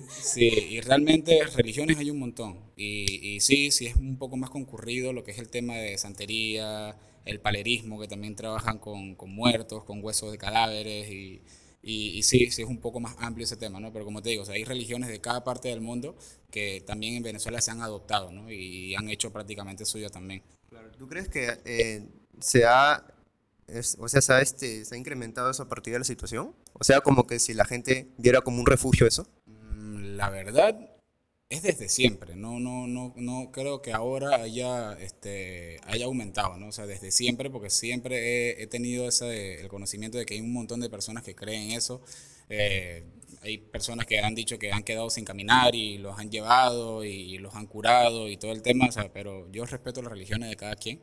[0.09, 2.59] Sí, y realmente religiones hay un montón.
[2.75, 5.97] Y, y sí, sí es un poco más concurrido lo que es el tema de
[5.97, 11.09] santería, el palerismo, que también trabajan con, con muertos, con huesos de cadáveres.
[11.09, 11.41] Y,
[11.85, 13.93] y, y sí, sí es un poco más amplio ese tema, ¿no?
[13.93, 16.15] Pero como te digo, o sea, hay religiones de cada parte del mundo
[16.51, 18.51] que también en Venezuela se han adoptado, ¿no?
[18.51, 20.41] Y han hecho prácticamente suya también.
[20.69, 22.07] Claro, ¿Tú crees que eh,
[22.39, 23.05] se ha,
[23.67, 26.55] es- o sea, se ha, este, se ha incrementado eso a partir de la situación?
[26.73, 29.27] O sea, como que si la gente viera como un refugio eso.
[29.45, 30.77] Mm, La verdad
[31.49, 36.69] es desde siempre, no, no, no, no creo que ahora haya, este, haya aumentado, ¿no?
[36.69, 40.41] O sea, desde siempre, porque siempre he, he tenido ese, el conocimiento de que hay
[40.41, 42.01] un montón de personas que creen eso.
[42.49, 43.03] Eh,
[43.41, 47.37] hay personas que han dicho que han quedado sin caminar y los han llevado y
[47.37, 50.55] los han curado y todo el tema, o sea, pero yo respeto las religiones de
[50.55, 50.99] cada quien.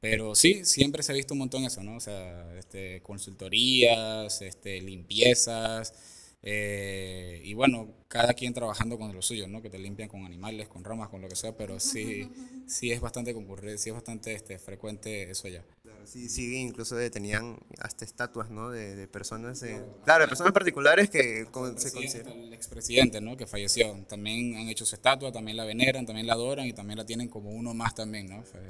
[0.00, 1.96] Pero sí, siempre se ha visto un montón eso, ¿no?
[1.96, 5.94] O sea, este, consultorías, este, limpiezas,
[6.48, 9.60] eh, y bueno, cada quien trabajando con lo suyo, ¿no?
[9.62, 12.30] Que te limpian con animales, con ramas, con lo que sea, pero sí,
[12.66, 15.64] sí es bastante concurrido, sí es bastante este, frecuente eso allá.
[15.82, 18.70] Claro, sí, sí, incluso de- tenían hasta estatuas, ¿no?
[18.70, 22.38] De, de personas, eh, claro, de personas particulares que con- se consideran.
[22.38, 23.36] el expresidente, ¿no?
[23.36, 26.98] Que falleció, también han hecho su estatua, también la veneran, también la adoran y también
[26.98, 28.42] la tienen como uno más también, ¿no?
[28.44, 28.60] Fue-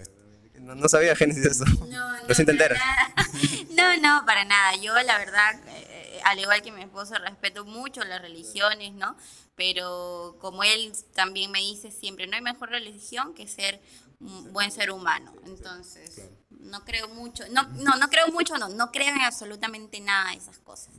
[0.60, 1.64] No, no sabía Génesis eso.
[1.64, 2.46] No, no, Recién.
[3.70, 4.74] No, no, para nada.
[4.76, 9.16] Yo, la verdad, eh, al igual que mi esposo, respeto mucho las religiones, ¿no?
[9.54, 13.80] Pero como él también me dice siempre, no hay mejor religión que ser
[14.20, 15.32] un buen ser humano.
[15.44, 20.30] Entonces, no creo mucho, no, no, no creo mucho, no, no creo en absolutamente nada
[20.30, 20.94] de esas cosas.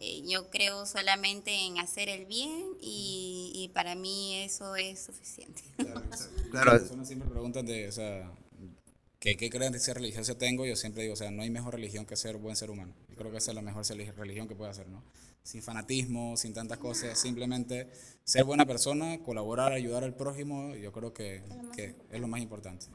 [0.00, 5.62] Eh, yo creo solamente en hacer el bien y, y para mí eso es suficiente.
[5.76, 6.02] Claro,
[6.72, 8.30] Las personas siempre preguntan de, o sea,
[9.18, 12.16] que qué creencia religiosa tengo, yo siempre digo, o sea, no hay mejor religión que
[12.16, 12.94] ser buen ser humano.
[13.08, 13.84] Yo creo que esa es la mejor
[14.16, 15.02] religión que puede hacer, ¿no?
[15.42, 17.88] Sin fanatismo, sin tantas cosas, simplemente
[18.22, 21.42] ser buena persona, colaborar, ayudar al prójimo, yo creo que,
[21.74, 22.86] que es lo más importante.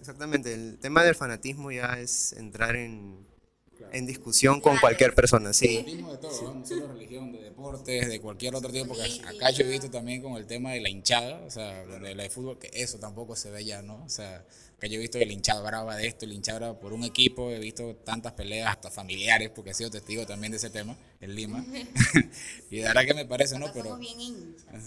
[0.00, 3.26] exactamente, el tema del fanatismo ya es entrar en,
[3.92, 5.82] en discusión con cualquier persona, sí.
[5.82, 9.68] de todo, no solo religión, de deportes, de cualquier otro tipo, porque acá yo he
[9.68, 12.70] visto también con el tema de la hinchada, o sea, de la de fútbol, que
[12.72, 14.04] eso tampoco se ve ya, ¿no?
[14.04, 14.44] O sea,
[14.80, 17.50] que yo he visto el hinchado brava de esto, el hinchado brava por un equipo,
[17.50, 21.34] he visto tantas peleas hasta familiares, porque he sido testigo también de ese tema en
[21.34, 21.64] Lima.
[22.70, 23.70] y de verdad que me parece, ¿no?
[23.72, 24.66] Pero, somos bien hinchas.
[24.72, 24.78] Ah,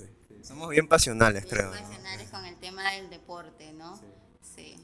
[0.41, 1.71] somos bien pasionales, creo.
[1.71, 3.99] pasionales con el tema del deporte, ¿no?
[4.55, 4.75] Sí.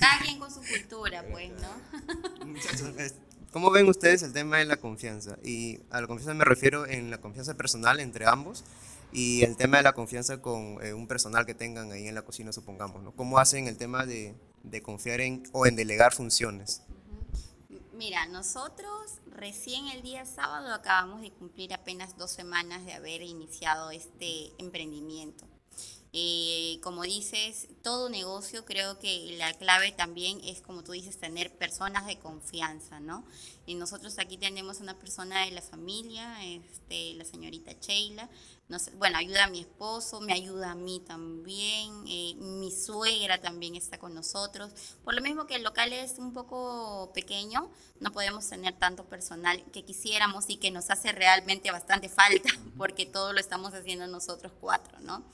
[0.00, 2.46] Cada quien con su cultura, pues, ¿no?
[2.46, 2.92] Muchachos,
[3.52, 5.36] ¿cómo ven ustedes el tema de la confianza?
[5.42, 8.64] Y a la confianza me refiero en la confianza personal entre ambos
[9.14, 12.22] y el tema de la confianza con eh, un personal que tengan ahí en la
[12.22, 13.12] cocina, supongamos, ¿no?
[13.12, 16.82] ¿Cómo hacen el tema de, de confiar en o en delegar funciones?
[17.92, 23.92] Mira, nosotros recién el día sábado acabamos de cumplir apenas dos semanas de haber iniciado
[23.92, 25.46] este emprendimiento.
[26.16, 31.50] Eh, como dices, todo negocio creo que la clave también es, como tú dices, tener
[31.58, 33.24] personas de confianza, ¿no?
[33.66, 38.30] Y nosotros aquí tenemos una persona de la familia, este, la señorita Sheila,
[38.96, 43.98] bueno, ayuda a mi esposo, me ayuda a mí también, eh, mi suegra también está
[43.98, 44.70] con nosotros.
[45.02, 49.62] Por lo mismo que el local es un poco pequeño, no podemos tener tanto personal
[49.72, 54.52] que quisiéramos y que nos hace realmente bastante falta, porque todo lo estamos haciendo nosotros
[54.60, 55.24] cuatro, ¿no?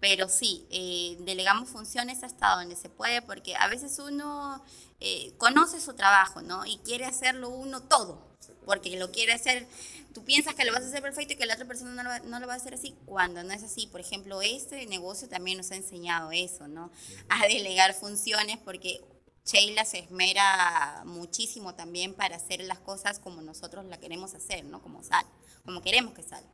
[0.00, 4.62] Pero sí, eh, delegamos funciones hasta donde se puede, porque a veces uno
[5.00, 6.64] eh, conoce su trabajo, ¿no?
[6.66, 8.28] Y quiere hacerlo uno todo,
[8.64, 9.66] porque lo quiere hacer,
[10.14, 12.10] tú piensas que lo vas a hacer perfecto y que la otra persona no lo,
[12.10, 13.88] va, no lo va a hacer así, cuando no es así.
[13.88, 16.92] Por ejemplo, este negocio también nos ha enseñado eso, ¿no?
[17.28, 19.00] A delegar funciones, porque
[19.44, 24.80] Sheila se esmera muchísimo también para hacer las cosas como nosotros la queremos hacer, ¿no?
[24.80, 25.24] Como sal,
[25.64, 26.52] como queremos que salga.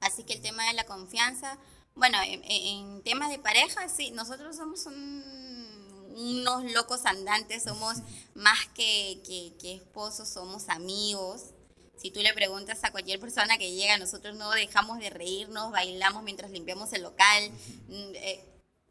[0.00, 1.58] Así que el tema de la confianza
[1.96, 7.96] bueno, en, temas de pareja, sí, nosotros somos unos locos andantes, somos
[8.34, 9.20] más que,
[9.62, 11.52] esposos, somos amigos.
[11.96, 16.22] Si tú le preguntas a cualquier persona que llega, nosotros no dejamos de reírnos, bailamos
[16.22, 17.50] mientras limpiamos el local.
[17.88, 18.44] Mm, eh,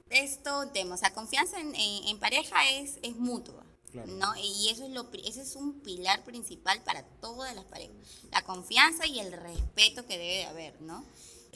[0.09, 3.63] esto, tema, o sea, confianza en, pareja es, es mutua.
[3.93, 4.35] ¿no?
[4.35, 7.95] Y eso es lo, ese es un pilar principal para todas las parejas.
[8.31, 11.05] La confianza y el respeto que debe de haber, ¿no?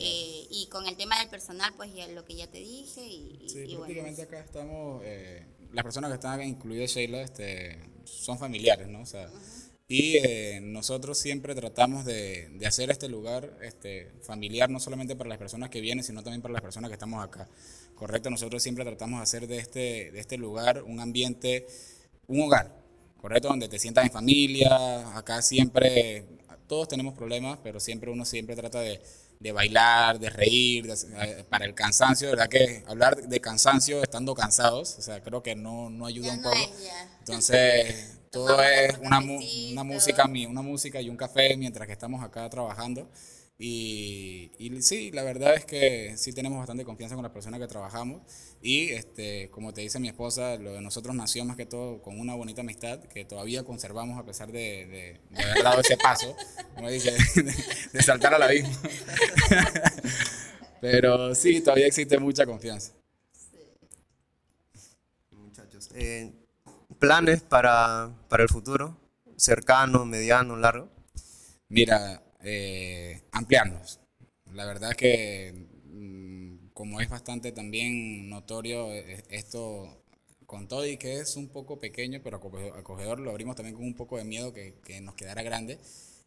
[0.01, 3.01] Eh, y con el tema del personal, pues ya lo que ya te dije.
[3.05, 8.88] Y, sí, prácticamente acá estamos, eh, las personas que están incluidas, Sheila, este, son familiares,
[8.88, 9.01] ¿no?
[9.01, 9.29] O sea,
[9.89, 15.29] Y eh, nosotros siempre tratamos de, de, hacer este lugar este, familiar, no solamente para
[15.29, 17.49] las personas que vienen, sino también para las personas que estamos acá.
[17.95, 21.67] Correcto, nosotros siempre tratamos de hacer de este, de este lugar un ambiente,
[22.27, 22.73] un hogar,
[23.19, 25.17] correcto, donde te sientas en familia.
[25.17, 26.23] Acá siempre,
[26.67, 29.01] todos tenemos problemas, pero siempre uno siempre trata de
[29.39, 32.49] de bailar, de reír, eh, para el cansancio, ¿verdad?
[32.49, 36.58] Que hablar de cansancio estando cansados, o sea, creo que no, no ayuda un poco.
[37.19, 42.49] Entonces, todo es una, una, música, una música y un café mientras que estamos acá
[42.49, 43.08] trabajando.
[43.61, 47.67] Y, y, sí, la verdad es que sí tenemos bastante confianza con las personas que
[47.67, 48.21] trabajamos.
[48.61, 52.17] Y este, como te dice mi esposa, lo de nosotros nació más que todo con
[52.17, 56.37] una bonita amistad que todavía conservamos a pesar de, de, haber dado ese paso,
[56.73, 57.11] como dice,
[57.91, 58.71] de, saltar al abismo.
[60.79, 62.93] Pero sí, todavía existe mucha confianza.
[65.31, 66.31] Muchachos, eh,
[66.97, 68.97] ¿planes para, para el futuro?
[69.35, 70.87] ¿Cercano, mediano, largo?
[71.67, 73.99] Mira, eh, ampliarnos.
[74.54, 80.04] La verdad es que, mm, como es bastante también notorio eh, esto
[80.45, 82.38] con todo y que es un poco pequeño, pero
[82.75, 85.80] acogedor, lo abrimos también con un poco de miedo que, que, nos quedara grande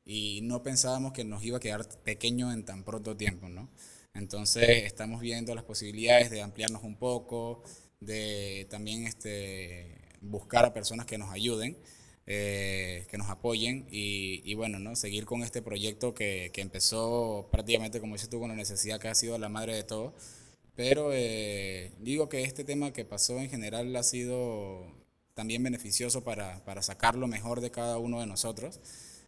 [0.05, 3.69] y no pensábamos que nos iba a quedar pequeño en tan pronto tiempo, ¿no?
[4.15, 7.63] Entonces estamos viendo las posibilidades de ampliarnos un poco,
[8.01, 11.77] de también este, buscar a personas que nos ayuden.
[12.27, 14.95] Eh, que nos apoyen y, bueno, ¿no?
[14.95, 19.09] seguir con este proyecto que, que, empezó prácticamente, como dices tú, con la necesidad que
[19.09, 20.15] ha sido la madre de todo.
[20.75, 24.87] Pero eh, digo que este tema que pasó en general ha sido
[25.35, 28.81] también beneficioso para, para sacar lo mejor de cada uno de nosotros.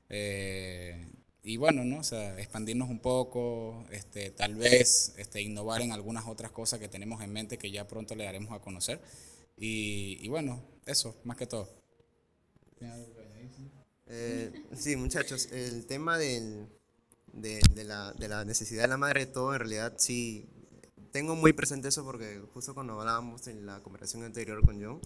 [0.08, 1.06] Eh,
[1.42, 1.98] y bueno, ¿no?
[1.98, 6.88] O sea, expandirnos un poco, este, tal vez este, innovar en algunas otras cosas que
[6.88, 9.00] tenemos en mente que ya pronto le daremos a conocer.
[9.56, 11.83] Y, y bueno, eso, más que todo.
[14.06, 16.68] Eh, sí, muchachos, el tema del,
[17.32, 20.48] de, de, la, de, la, necesidad de la madre de todo, en realidad sí,
[21.10, 25.00] tengo muy presente eso porque justo cuando hablábamos en la conversación anterior con John,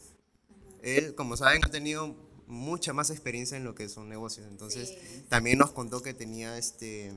[0.82, 4.46] él, como saben, ha tenido mucha más experiencia en lo que son negocios.
[4.48, 4.96] Entonces,
[5.28, 7.12] también nos contó que tenía este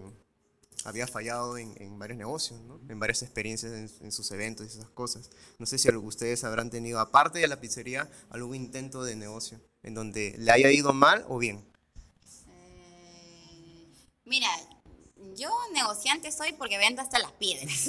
[0.85, 2.79] había fallado en, en varios negocios, ¿no?
[2.89, 5.29] en varias experiencias en, sus eventos y esas cosas.
[5.59, 9.93] No sé si ustedes habrán tenido, aparte de la pizzería, algún intento de negocio en
[9.93, 11.65] donde le haya ido mal o bien.
[12.47, 13.87] Eh,
[14.25, 14.49] mira,
[15.35, 17.87] yo negociante soy porque vendo hasta las piedras,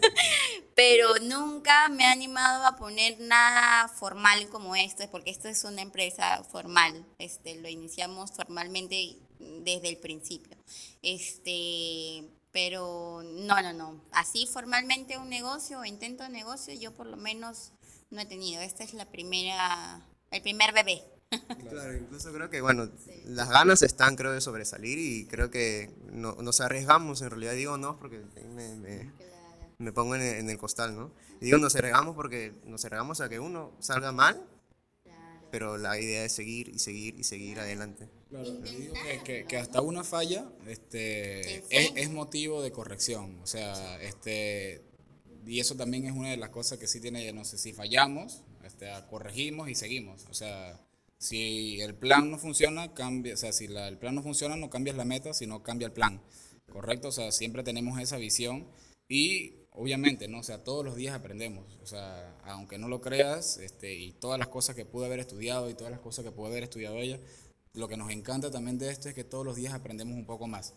[0.74, 5.82] pero nunca me he animado a poner nada formal como esto, porque esto es una
[5.82, 10.56] empresa formal, este, lo iniciamos formalmente desde el principio.
[11.02, 17.06] Este, pero no, no, no, así formalmente un negocio o intento de negocio yo por
[17.06, 17.72] lo menos
[18.10, 18.62] no he tenido.
[18.62, 21.02] Esta es la primera, el primer bebé.
[21.68, 22.88] Claro, incluso creo que, bueno,
[23.24, 27.76] las ganas están, creo, de sobresalir y creo que no, nos arriesgamos, en realidad digo
[27.76, 28.22] no, porque
[28.54, 29.12] me, me,
[29.78, 31.10] me pongo en el, en el, costal, ¿no?
[31.40, 34.40] Y digo nos arriesgamos porque nos arriesgamos a que uno salga mal,
[35.50, 38.08] pero la idea es seguir y seguir y seguir adelante.
[38.34, 43.46] Claro, digo que, que, que, hasta una falla este, es, es, motivo de corrección, o
[43.46, 44.82] sea, este,
[45.46, 48.42] y eso también es una de las cosas que sí tiene, no sé, si fallamos,
[48.64, 50.80] este, corregimos y seguimos, o sea,
[51.16, 54.68] si el plan no funciona, cambia, o sea, si la, el plan no funciona, no
[54.68, 56.20] cambias la meta, sino cambia el plan,
[56.72, 57.08] ¿correcto?
[57.08, 58.66] O sea, siempre tenemos esa visión
[59.06, 60.40] y obviamente, ¿no?
[60.40, 64.40] O sea, todos los días aprendemos, o sea, aunque no lo creas, este, y todas
[64.40, 67.20] las cosas que pude haber estudiado y todas las cosas que pude haber estudiado ella,
[67.74, 70.46] lo que nos encanta también de esto es que todos los días aprendemos un poco
[70.46, 70.74] más.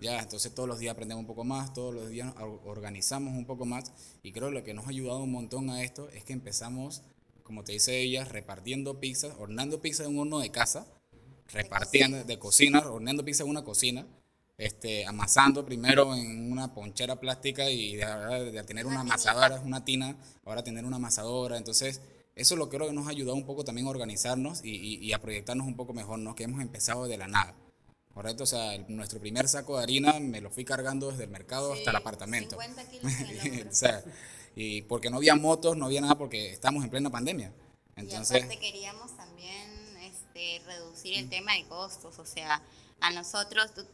[0.00, 2.32] Ya, entonces todos los días aprendemos un poco más, todos los días
[2.64, 5.82] organizamos un poco más y creo que lo que nos ha ayudado un montón a
[5.82, 7.02] esto es que empezamos,
[7.42, 10.86] como te dice ella, repartiendo pizzas, horneando pizza en un horno de casa,
[11.48, 14.06] repartiendo de cocina, horneando pizza en una cocina,
[14.56, 20.16] este, amasando primero en una ponchera plástica y de, de tener una amasadora, una tina,
[20.44, 22.00] ahora tener una amasadora, entonces
[22.40, 25.12] eso lo creo que nos ha ayudado un poco también a organizarnos y, y, y
[25.12, 26.34] a proyectarnos un poco mejor, ¿no?
[26.34, 27.54] Que hemos empezado de la nada.
[28.14, 28.44] ¿Correcto?
[28.44, 31.72] O sea, el, nuestro primer saco de harina me lo fui cargando desde el mercado
[31.72, 32.58] sí, hasta el apartamento.
[32.60, 34.02] 50 kilos el o sea,
[34.56, 37.52] y porque no había motos, no había nada, porque estamos en plena pandemia.
[37.96, 42.62] Entonces, y aparte queríamos también este, reducir el tema de costos, o sea,
[43.00, 43.84] a nosotros, tú,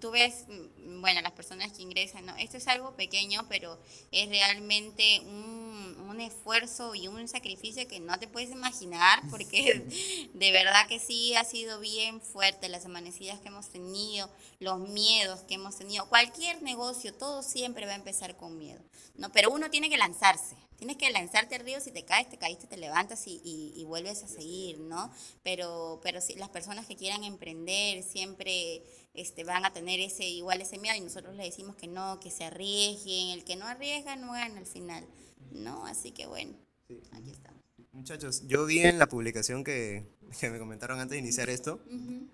[0.00, 2.36] tú ves, bueno, las personas que ingresan, ¿no?
[2.36, 3.78] Esto es algo pequeño, pero
[4.10, 9.86] es realmente un, un, esfuerzo y un sacrificio que no te puedes imaginar, porque
[10.34, 15.40] de verdad que sí ha sido bien fuerte las amanecidas que hemos tenido, los miedos
[15.42, 16.08] que hemos tenido.
[16.08, 18.82] Cualquier negocio, todo siempre va a empezar con miedo,
[19.14, 19.30] ¿no?
[19.30, 20.56] Pero uno tiene que lanzarse.
[20.76, 23.84] Tienes que lanzarte al río, si te caes, te caíste, te levantas y, y, y
[23.84, 25.10] vuelves a seguir, ¿no?
[25.42, 28.82] Pero, pero si las personas que quieran emprender siempre
[29.16, 32.30] este, van a tener ese igual ese miedo y nosotros les decimos que no, que
[32.30, 35.04] se arriesguen, el que no arriesga no gana al final,
[35.52, 35.86] ¿no?
[35.86, 36.54] Así que bueno,
[36.88, 37.00] sí.
[37.12, 37.62] aquí estamos.
[37.92, 40.06] Muchachos, yo vi en la publicación que,
[40.38, 42.28] que me comentaron antes de iniciar esto, uh -huh.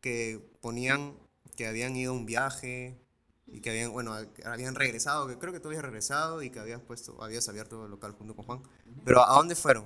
[0.00, 1.14] que ponían
[1.54, 2.98] que habían ido a un viaje
[3.46, 6.80] y que habían, bueno, habían regresado, que creo que tú habías regresado y que habías
[6.80, 8.62] puesto, habías abierto el local junto con Juan.
[9.04, 9.84] Pero ¿a dónde fueron?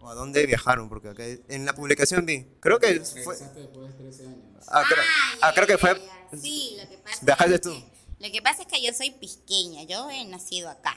[0.00, 0.88] ¿O a dónde viajaron?
[0.88, 3.36] Porque acá en la publicación vi, creo que fue...
[3.36, 4.66] después de 13 años.
[4.68, 6.00] Ah, creo, ah, ah, creo que fue...
[6.40, 7.70] Sí, lo que pasa ¿Viajaste es tú?
[7.72, 10.96] Que, lo que pasa es que yo soy pisqueña, yo he nacido acá.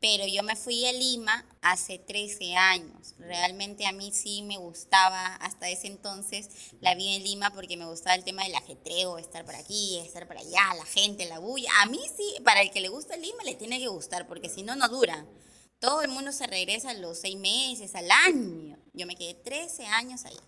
[0.00, 3.14] Pero yo me fui a Lima hace 13 años.
[3.18, 7.86] Realmente a mí sí me gustaba hasta ese entonces la vida en Lima porque me
[7.86, 11.70] gustaba el tema del ajetreo, estar por aquí, estar por allá, la gente, la bulla.
[11.80, 14.62] A mí sí, para el que le gusta Lima le tiene que gustar porque si
[14.62, 15.24] no, no dura.
[15.78, 18.78] Todo el mundo se regresa a los seis meses, al año.
[18.92, 20.42] Yo me quedé 13 años allá.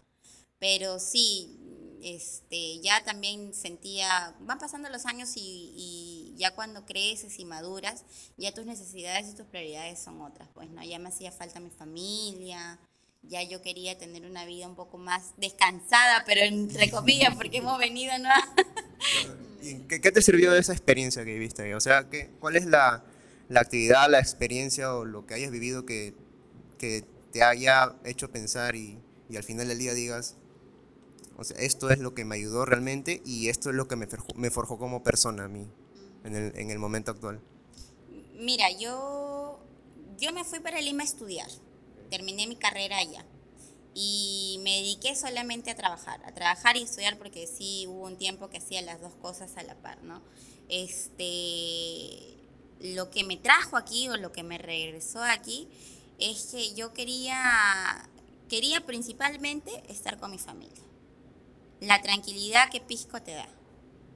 [0.59, 1.59] Pero sí,
[2.03, 8.05] este, ya también sentía, van pasando los años y, y, ya cuando creces y maduras,
[8.37, 10.83] ya tus necesidades y tus prioridades son otras, pues, ¿no?
[10.83, 12.79] Ya me hacía falta mi familia,
[13.23, 17.79] ya yo quería tener una vida un poco más descansada, pero entre comillas, porque hemos
[17.79, 18.31] venido, ¿no?
[19.63, 21.75] ¿Y qué, qué, te sirvió de esa experiencia que viviste?
[21.75, 23.05] O sea, ¿qué, ¿cuál es la,
[23.49, 26.15] la, actividad, la experiencia o lo que hayas vivido que,
[26.79, 30.37] que te haya hecho pensar y, y al final del día digas,
[31.37, 34.07] o sea, esto es lo que me ayudó realmente y esto es lo que me
[34.07, 35.69] forjó, me forjó como persona a mí
[36.25, 37.41] en el, en el, momento actual.
[38.35, 39.61] Mira, yo,
[40.19, 41.49] yo me fui para Lima a estudiar,
[42.11, 43.25] terminé mi carrera allá
[43.95, 48.49] y me dediqué solamente a trabajar, a trabajar y estudiar porque sí hubo un tiempo
[48.49, 50.23] que hacía las dos cosas a la par, ¿no?
[50.69, 52.38] Este,
[52.81, 55.69] lo que me trajo aquí o lo que me regresó aquí
[56.19, 58.09] es que yo quería,
[58.49, 60.89] quería principalmente estar con mi familia
[61.81, 63.49] la tranquilidad que Pisco te da,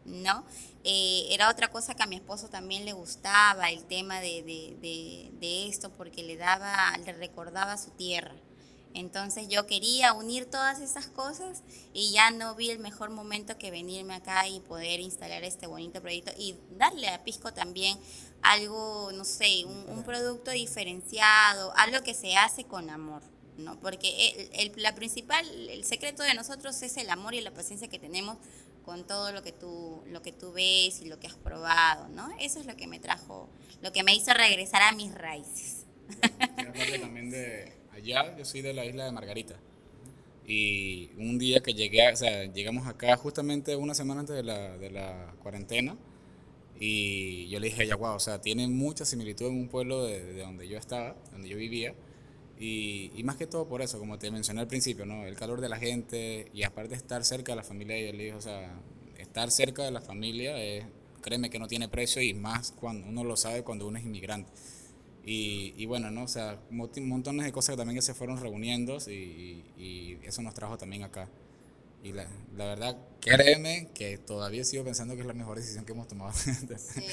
[0.04, 0.44] ¿no?
[0.84, 4.76] Eh, era otra cosa que a mi esposo también le gustaba, el tema de, de,
[4.80, 8.34] de, de, esto, porque le daba, le recordaba su tierra.
[8.94, 11.62] Entonces yo quería unir todas esas cosas
[11.94, 16.02] y ya no vi el mejor momento que venirme acá y poder instalar este bonito
[16.02, 17.98] proyecto y darle a Pisco también
[18.42, 23.22] algo, no sé, un, producto diferenciado, algo que se hace con amor.
[23.56, 23.78] ¿no?
[23.80, 27.98] Porque el, la principal, el secreto de nosotros es el amor y la paciencia que
[27.98, 28.38] tenemos
[28.84, 32.28] con todo lo que tú, lo que tú ves y lo que has probado, ¿no?
[32.40, 33.48] Eso es lo que me trajo,
[33.80, 35.86] lo que me hizo regresar a mis raíces.
[37.00, 39.54] también de allá, yo soy de la isla de Margarita.
[40.44, 44.76] Y un día que llegué, o sea, llegamos acá justamente una semana antes de la,
[44.76, 45.96] de la cuarentena,
[46.84, 50.20] y yo le dije a wow, o sea, tiene mucha similitud en un pueblo de,
[50.20, 51.94] de donde yo estaba, donde yo vivía,
[52.58, 55.24] y, y, más que todo por eso, como te mencioné al principio, ¿no?
[55.24, 58.34] El calor de la gente y aparte estar cerca de la familia, y le dije,
[58.34, 58.80] o sea,
[59.16, 60.54] estar cerca de la familia,
[61.20, 64.50] créeme que no tiene precio y más cuando uno lo sabe cuando uno es inmigrante.
[65.24, 66.24] Y, y bueno, ¿no?
[66.24, 70.76] O sea, montones de cosas también que se fueron reuniendo y, y eso nos trajo
[70.78, 71.28] también acá.
[72.02, 72.26] Y la,
[72.56, 76.32] la, verdad, créeme que todavía sigo pensando que es la mejor decisión que hemos tomado.
[76.36, 77.04] sí.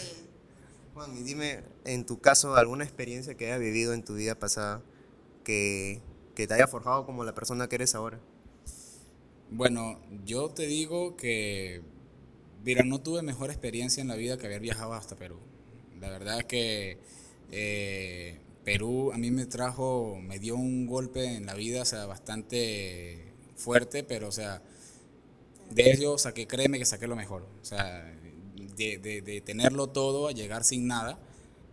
[0.93, 4.81] Juan, y dime, en tu caso, alguna experiencia que hayas vivido en tu vida pasada
[5.43, 6.01] que,
[6.35, 8.19] te haya forjado como la persona que eres ahora?
[9.49, 11.81] Bueno, yo te digo que,
[12.63, 15.37] mira, no tuve mejor experiencia en la vida que haber viajado hasta Perú.
[15.99, 16.97] La verdad es que
[17.51, 22.05] eh, Perú a mí me trajo, me dio un golpe en la vida, o sea,
[22.05, 24.61] bastante fuerte, pero, o sea,
[25.69, 27.47] de ello saqué, créeme que saqué lo mejor.
[27.61, 28.15] O sea,
[28.75, 31.19] de, de tenerlo todo a llegar sin nada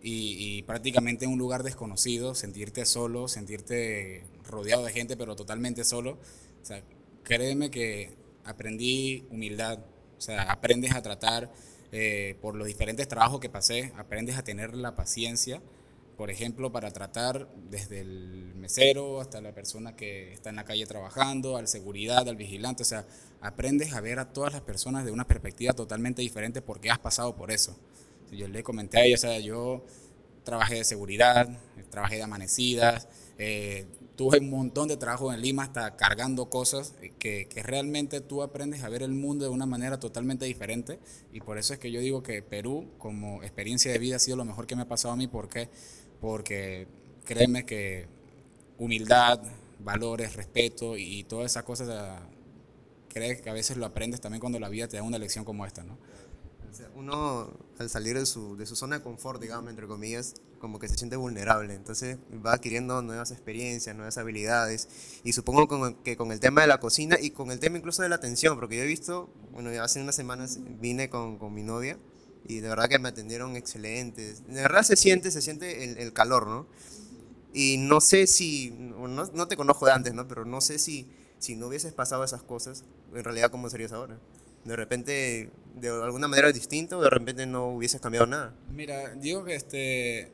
[0.01, 6.17] y, prácticamente en un lugar desconocido, sentirte solo, sentirte rodeado de gente, pero totalmente solo.
[6.61, 6.81] O sea,
[7.23, 9.79] créeme que aprendí humildad,
[10.17, 11.51] o sea, aprendes a tratar
[11.91, 15.61] eh, por los diferentes trabajos que pasé, aprendes a tener la paciencia,
[16.15, 20.85] por ejemplo, para tratar desde el mesero hasta la persona que está en la calle
[20.85, 23.05] trabajando, al seguridad, al vigilante, o sea,
[23.41, 27.35] aprendes a ver a todas las personas de una perspectiva totalmente diferente porque has pasado
[27.35, 27.77] por eso.
[28.31, 29.85] Yo le comenté a ella, o sea, yo
[30.43, 31.47] trabajé de seguridad,
[31.89, 33.07] trabajé de amanecidas,
[33.37, 33.85] eh,
[34.15, 38.83] tuve un montón de trabajo en Lima hasta cargando cosas que, que, realmente tú aprendes
[38.83, 40.99] a ver el mundo de una manera totalmente diferente.
[41.31, 44.37] Y por eso es que yo digo que Perú como experiencia de vida ha sido
[44.37, 45.27] lo mejor que me ha pasado a mí.
[45.27, 45.69] Porque
[46.19, 46.87] porque
[47.25, 48.07] créeme que
[48.77, 49.41] humildad,
[49.79, 51.87] valores, respeto y, todas esas cosas
[53.17, 55.65] crees que a veces lo aprendes también cuando la vida te da una lección como
[55.65, 55.97] esta, ¿no?
[56.95, 60.87] uno al salir de su, de su zona de confort, digamos, entre comillas, como que
[60.87, 61.73] se siente vulnerable.
[61.73, 64.87] Entonces va adquiriendo nuevas experiencias, nuevas habilidades.
[65.23, 65.67] Y supongo
[66.03, 68.55] que con el tema de la cocina y con el tema incluso de la atención,
[68.55, 71.97] porque yo he visto, bueno, hace unas semanas vine con, con mi novia
[72.47, 74.45] y de verdad que me atendieron excelentes.
[74.47, 76.67] De verdad se siente, se siente el, el calor, ¿no?
[77.53, 80.27] Y no sé si, no, no, te conozco de antes, ¿no?
[80.27, 81.07] Pero no sé si,
[81.39, 82.83] si no hubieses pasado esas cosas,
[83.13, 84.17] en realidad, ¿cómo serías ahora?
[84.67, 88.53] de repente de alguna manera distinta o de repente no hubieses cambiado nada?
[88.69, 90.31] Mira, digo que este,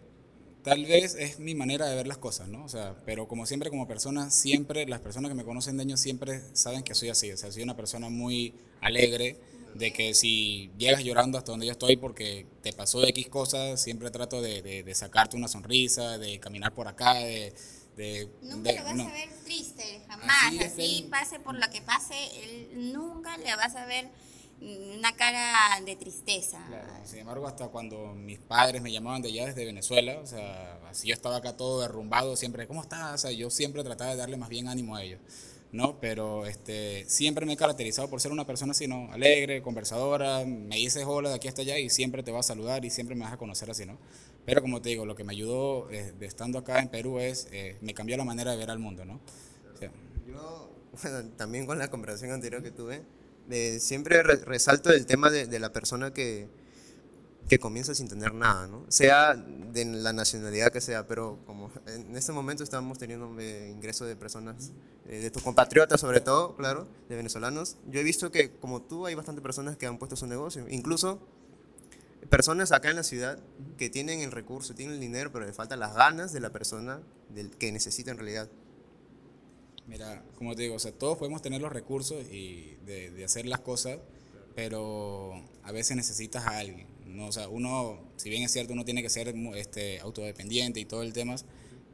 [0.64, 2.66] tal vez es mi manera de ver las cosas, ¿no?
[2.66, 6.00] O sea, pero como siempre como persona, siempre, las personas que me conocen de años
[6.00, 9.38] siempre saben que soy así, o sea, soy una persona muy alegre,
[9.76, 13.82] de que si llegas llorando hasta donde yo estoy porque te pasó de X cosas,
[13.82, 17.54] siempre trato de, de, sacarte una sonrisa, de caminar por acá, de...
[17.96, 22.92] de nunca le vas a ver triste, jamás, así, pase por lo que pase, él,
[22.94, 24.10] nunca le vas a ver
[24.62, 26.60] una cara de tristeza.
[27.04, 31.10] Sin embargo, hasta cuando mis padres me llamaban de allá desde Venezuela, o sea, así
[31.10, 33.14] yo estaba acá todo derrumbado, siempre, ¿cómo estás?
[33.14, 35.20] O sea, yo siempre trataba de darle más bien ánimo a ellos,
[35.72, 36.00] ¿no?
[36.00, 39.12] Pero este, siempre me he caracterizado por ser una persona así, ¿no?
[39.12, 42.86] Alegre, conversadora, me dices hola de aquí hasta allá y siempre te va a saludar
[42.86, 43.98] y siempre me vas a conocer así, ¿no?
[44.46, 47.48] Pero como te digo, lo que me ayudó eh, de estando acá en Perú es,
[47.52, 49.20] eh, me cambió la manera de ver al mundo, ¿no?
[50.28, 50.70] yo,
[51.04, 53.04] bueno, también con la conversación anterior que tuve,
[53.80, 56.48] siempre resalto el tema de, la persona que,
[57.50, 58.86] que, comienza sin tener nada, ¿no?
[58.90, 64.06] sea de la nacionalidad que sea, pero como en este momento estamos teniendo eh, ingreso
[64.06, 64.72] de personas,
[65.08, 69.06] eh, de tus compatriotas sobre todo, claro, de venezolanos, yo he visto que como tú
[69.06, 71.20] hay bastantes personas que han puesto su negocio, incluso
[72.30, 73.40] personas acá en la ciudad
[73.78, 77.02] que tienen el recurso, tienen el dinero, pero le faltan las ganas de la persona
[77.30, 78.50] del que necesita en realidad.
[79.88, 83.46] Mira, como te digo, o sea, todos podemos tener los recursos y de, de, hacer
[83.46, 84.00] las cosas,
[84.56, 86.88] pero a veces necesitas a alguien.
[87.06, 87.28] ¿no?
[87.28, 91.04] O sea, uno, si bien es cierto, uno tiene que ser este, autodependiente y todo
[91.04, 91.36] el tema,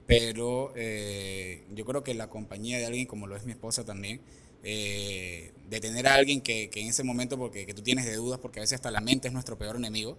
[0.06, 4.22] pero eh, yo creo que la compañía de alguien, como lo es mi esposa también,
[4.64, 8.16] eh, de tener a alguien que, que, en ese momento, porque que tú tienes de
[8.16, 10.18] dudas, porque a veces hasta la mente es nuestro peor enemigo,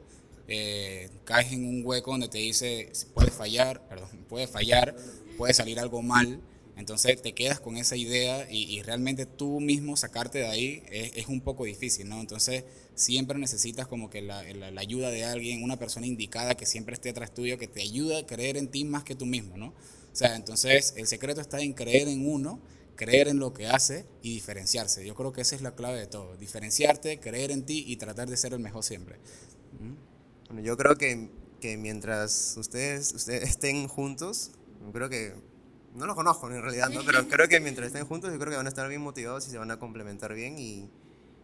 [0.53, 4.97] eh, caes en un hueco donde te dice, puede fallar, perdón, puede fallar,
[5.39, 6.41] puede salir algo mal,
[6.77, 11.41] Entonces te quedas con esa idea y, realmente tú mismo sacarte de ahí es, un
[11.41, 12.21] poco difícil, ¿no?
[12.21, 12.65] Entonces
[12.95, 17.11] siempre necesitas como que la, la, ayuda de alguien, una persona indicada que siempre esté
[17.11, 19.69] atrás tuyo, que te ayude a creer en ti más que tú mismo, ¿no?
[19.69, 22.59] O sea, entonces el secreto está en creer en uno,
[23.01, 25.07] creer en lo que hace y diferenciarse.
[25.07, 28.29] Yo creo que esa es la clave de todo, diferenciarte, creer en ti y tratar
[28.29, 29.19] de ser el mejor siempre.
[30.49, 31.31] Bueno, yo creo que,
[31.63, 34.51] que mientras ustedes, ustedes estén juntos,
[34.85, 35.33] yo creo que
[35.95, 37.01] no los conozco en realidad, ¿no?
[37.07, 39.51] pero creo que mientras estén juntos yo creo que van a estar bien motivados y
[39.51, 40.91] se van a complementar bien y,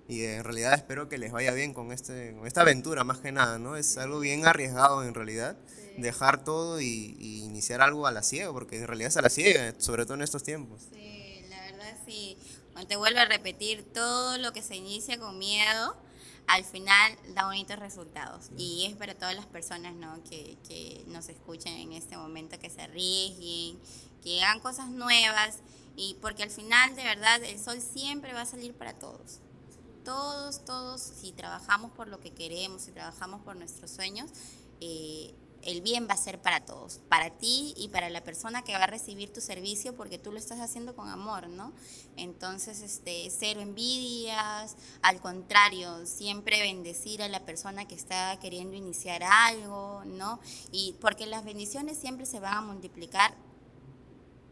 [0.09, 3.33] y en realidad espero que les vaya bien con, este, con esta aventura más que
[3.33, 3.77] nada, ¿no?
[3.77, 5.57] Es algo bien arriesgado en realidad,
[5.97, 9.75] dejar todo y, iniciar algo a la ciega, porque en realidad es a la ciega,
[9.79, 10.89] sobre todo en estos tiempos.
[10.93, 11.16] Sí,
[12.73, 15.97] cuando te vuelvo a repetir, todo lo que se inicia con miedo,
[16.47, 18.51] al final da bonitos resultados.
[18.57, 20.23] Y es para todas las personas ¿no?
[20.25, 23.79] que, que nos escuchen en este momento, que se arriesguen,
[24.23, 25.59] que hagan cosas nuevas,
[25.97, 29.41] y porque al final, de verdad, el sol siempre va a salir para todos.
[30.05, 34.31] Todos, todos, si trabajamos por lo que queremos, si trabajamos por nuestros sueños,
[34.81, 38.73] eh, el bien va a ser para todos, para ti y para la persona que
[38.73, 41.73] va a recibir tu servicio porque tú lo estás haciendo con amor, ¿no?
[42.17, 49.23] Entonces, este, cero envidias, al contrario, siempre bendecir a la persona que está queriendo iniciar
[49.23, 50.41] algo, ¿no?
[50.73, 53.35] Y porque las bendiciones siempre se van a multiplicar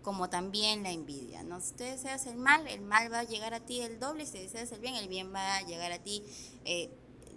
[0.02, 1.60] como también la envidia, ¿no?
[1.60, 4.38] Si tú deseas el mal, el mal va a llegar a ti el doble, si
[4.38, 6.22] deseas el bien, el bien va a llegar a ti
[6.64, 6.90] eh,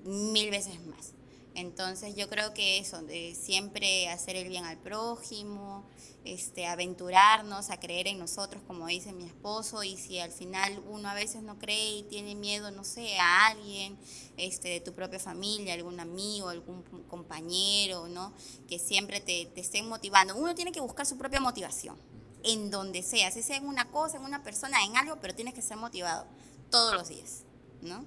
[0.04, 1.14] mil veces más.
[1.58, 5.84] Entonces yo creo que eso, de siempre hacer el bien al prójimo,
[6.24, 11.10] este, aventurarnos a creer en nosotros, como dice mi esposo, y si al final uno
[11.10, 13.98] a veces no cree y tiene miedo, no sé, a alguien
[14.38, 18.34] este, de tu propia familia, algún amigo, algún compañero, ¿no?
[18.70, 20.36] Que siempre te, te estén motivando.
[20.36, 21.98] Uno tiene que buscar su propia motivación,
[22.44, 25.56] en donde sea, si sea en una cosa, en una persona, en algo, pero tienes
[25.56, 26.28] que ser motivado
[26.70, 27.46] todos los días,
[27.82, 28.06] ¿no?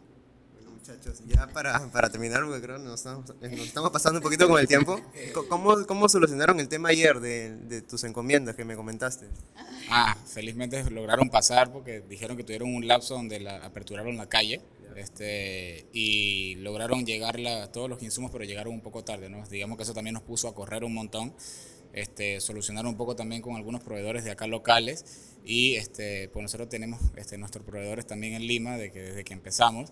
[0.81, 4.23] Muchachos, ya para, para terminar, porque creo que nos estamos, eh, nos estamos, pasando un
[4.23, 5.01] poquito con el tiempo.
[5.49, 9.27] ¿Cómo, cómo solucionaron el tema ayer de, de, tus encomiendas que me comentaste?
[9.91, 14.63] Ah, felizmente lograron pasar porque dijeron que tuvieron un lapso donde la, aperturaron la calle
[14.97, 19.29] este, y lograron llegar a todos los insumos, pero llegaron un poco tarde.
[19.29, 19.47] ¿no?
[19.49, 21.35] Digamos que eso también nos puso a correr un montón.
[21.93, 25.05] Este, solucionar un poco también con algunos proveedores de acá locales
[25.45, 29.33] y este, pues nosotros tenemos este, nuestros proveedores también en Lima de que, desde que
[29.33, 29.91] empezamos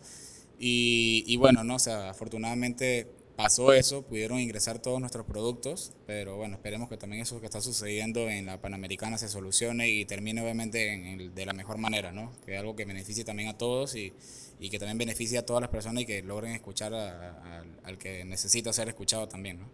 [0.58, 3.06] y, bueno, no, o sea, afortunadamente
[3.36, 7.60] pasó eso, pudieron ingresar todos nuestros productos, pero bueno, esperemos que también eso que está
[7.60, 12.32] sucediendo en la Panamericana se solucione y termine obviamente de la mejor manera, ¿no?
[12.44, 14.12] Que es algo que beneficie también a todos y,
[14.58, 18.72] y que también beneficie a todas las personas y que logren escuchar al que necesita
[18.72, 19.70] ser escuchado también, ¿no?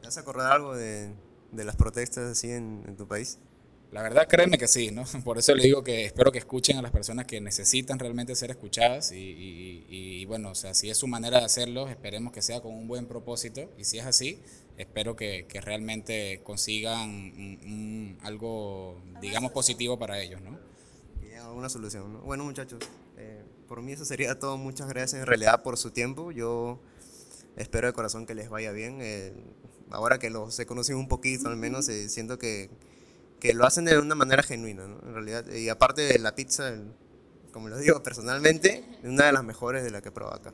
[0.00, 1.12] ¿Te vas a acordar algo de,
[1.52, 3.38] de las protestas así en, en tu país?
[3.90, 5.04] La verdad, créeme que sí, ¿no?
[5.24, 8.50] Por eso le digo que espero que escuchen a las personas que necesitan realmente ser
[8.50, 12.74] escuchadas y, bueno, o sea, si es su manera de hacerlo, esperemos que sea con
[12.74, 14.40] un buen propósito y si es así,
[14.76, 20.58] espero que, realmente consigan algo, digamos, positivo para ellos, ¿no?
[21.54, 22.20] Una solución, ¿no?
[22.20, 22.78] Bueno, muchachos,
[23.16, 24.58] eh, por mí eso sería todo.
[24.58, 26.30] Muchas gracias en realidad por su tiempo.
[26.30, 26.78] Yo
[27.56, 28.98] espero de corazón que les vaya bien.
[29.00, 29.32] Eh,
[29.90, 32.70] ahora que los he conocido un poquito, al menos, eh, siento que
[33.40, 35.00] que lo hacen de una manera genuina, ¿no?
[35.02, 36.74] En realidad, y aparte de la pizza,
[37.58, 40.52] como lo digo personalmente, una de las mejores de las que he probado acá.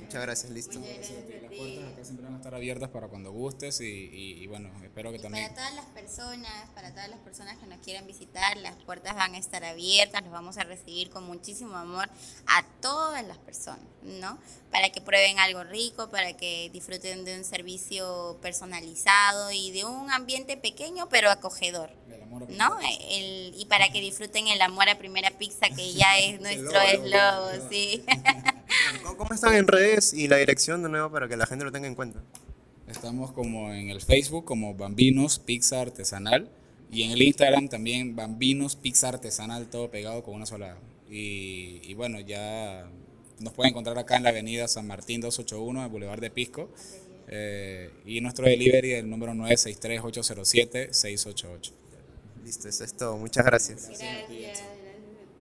[0.00, 0.80] Muchas gracias, listo.
[0.80, 5.18] Las puertas acá siempre van a estar abiertas para cuando gustes y, bueno, espero que
[5.18, 5.44] también...
[5.44, 9.34] Para todas las personas, para todas las personas que nos quieran visitar, las puertas van
[9.34, 12.08] a estar abiertas, los vamos a recibir con muchísimo amor
[12.46, 14.38] a todas las personas, ¿no?
[14.70, 20.10] Para que prueben algo rico, para que disfruten de un servicio personalizado y de un
[20.10, 21.90] ambiente pequeño pero acogedor.
[22.48, 22.76] ¿no?
[23.10, 27.60] El, y para que disfruten el amor a primera pizza, que ya es nuestro eslogan,
[27.70, 28.04] sí.
[29.16, 31.86] ¿Cómo están en redes y la dirección de nuevo para que la gente lo tenga
[31.86, 32.22] en cuenta?
[32.86, 36.48] Estamos como en el Facebook como Bambinos Pizza Artesanal
[36.90, 40.76] y en el Instagram también Bambinos Pizza Artesanal, todo pegado con una sola.
[41.10, 42.88] Y, y bueno, ya
[43.40, 46.70] nos pueden encontrar acá en la avenida San Martín 281, el Boulevard de Pisco.
[47.30, 51.72] Eh, y nuestro delivery, el número 963-807-688.
[52.44, 53.16] Listo, eso es todo.
[53.16, 53.88] Muchas gracias.
[53.88, 54.62] Gracias.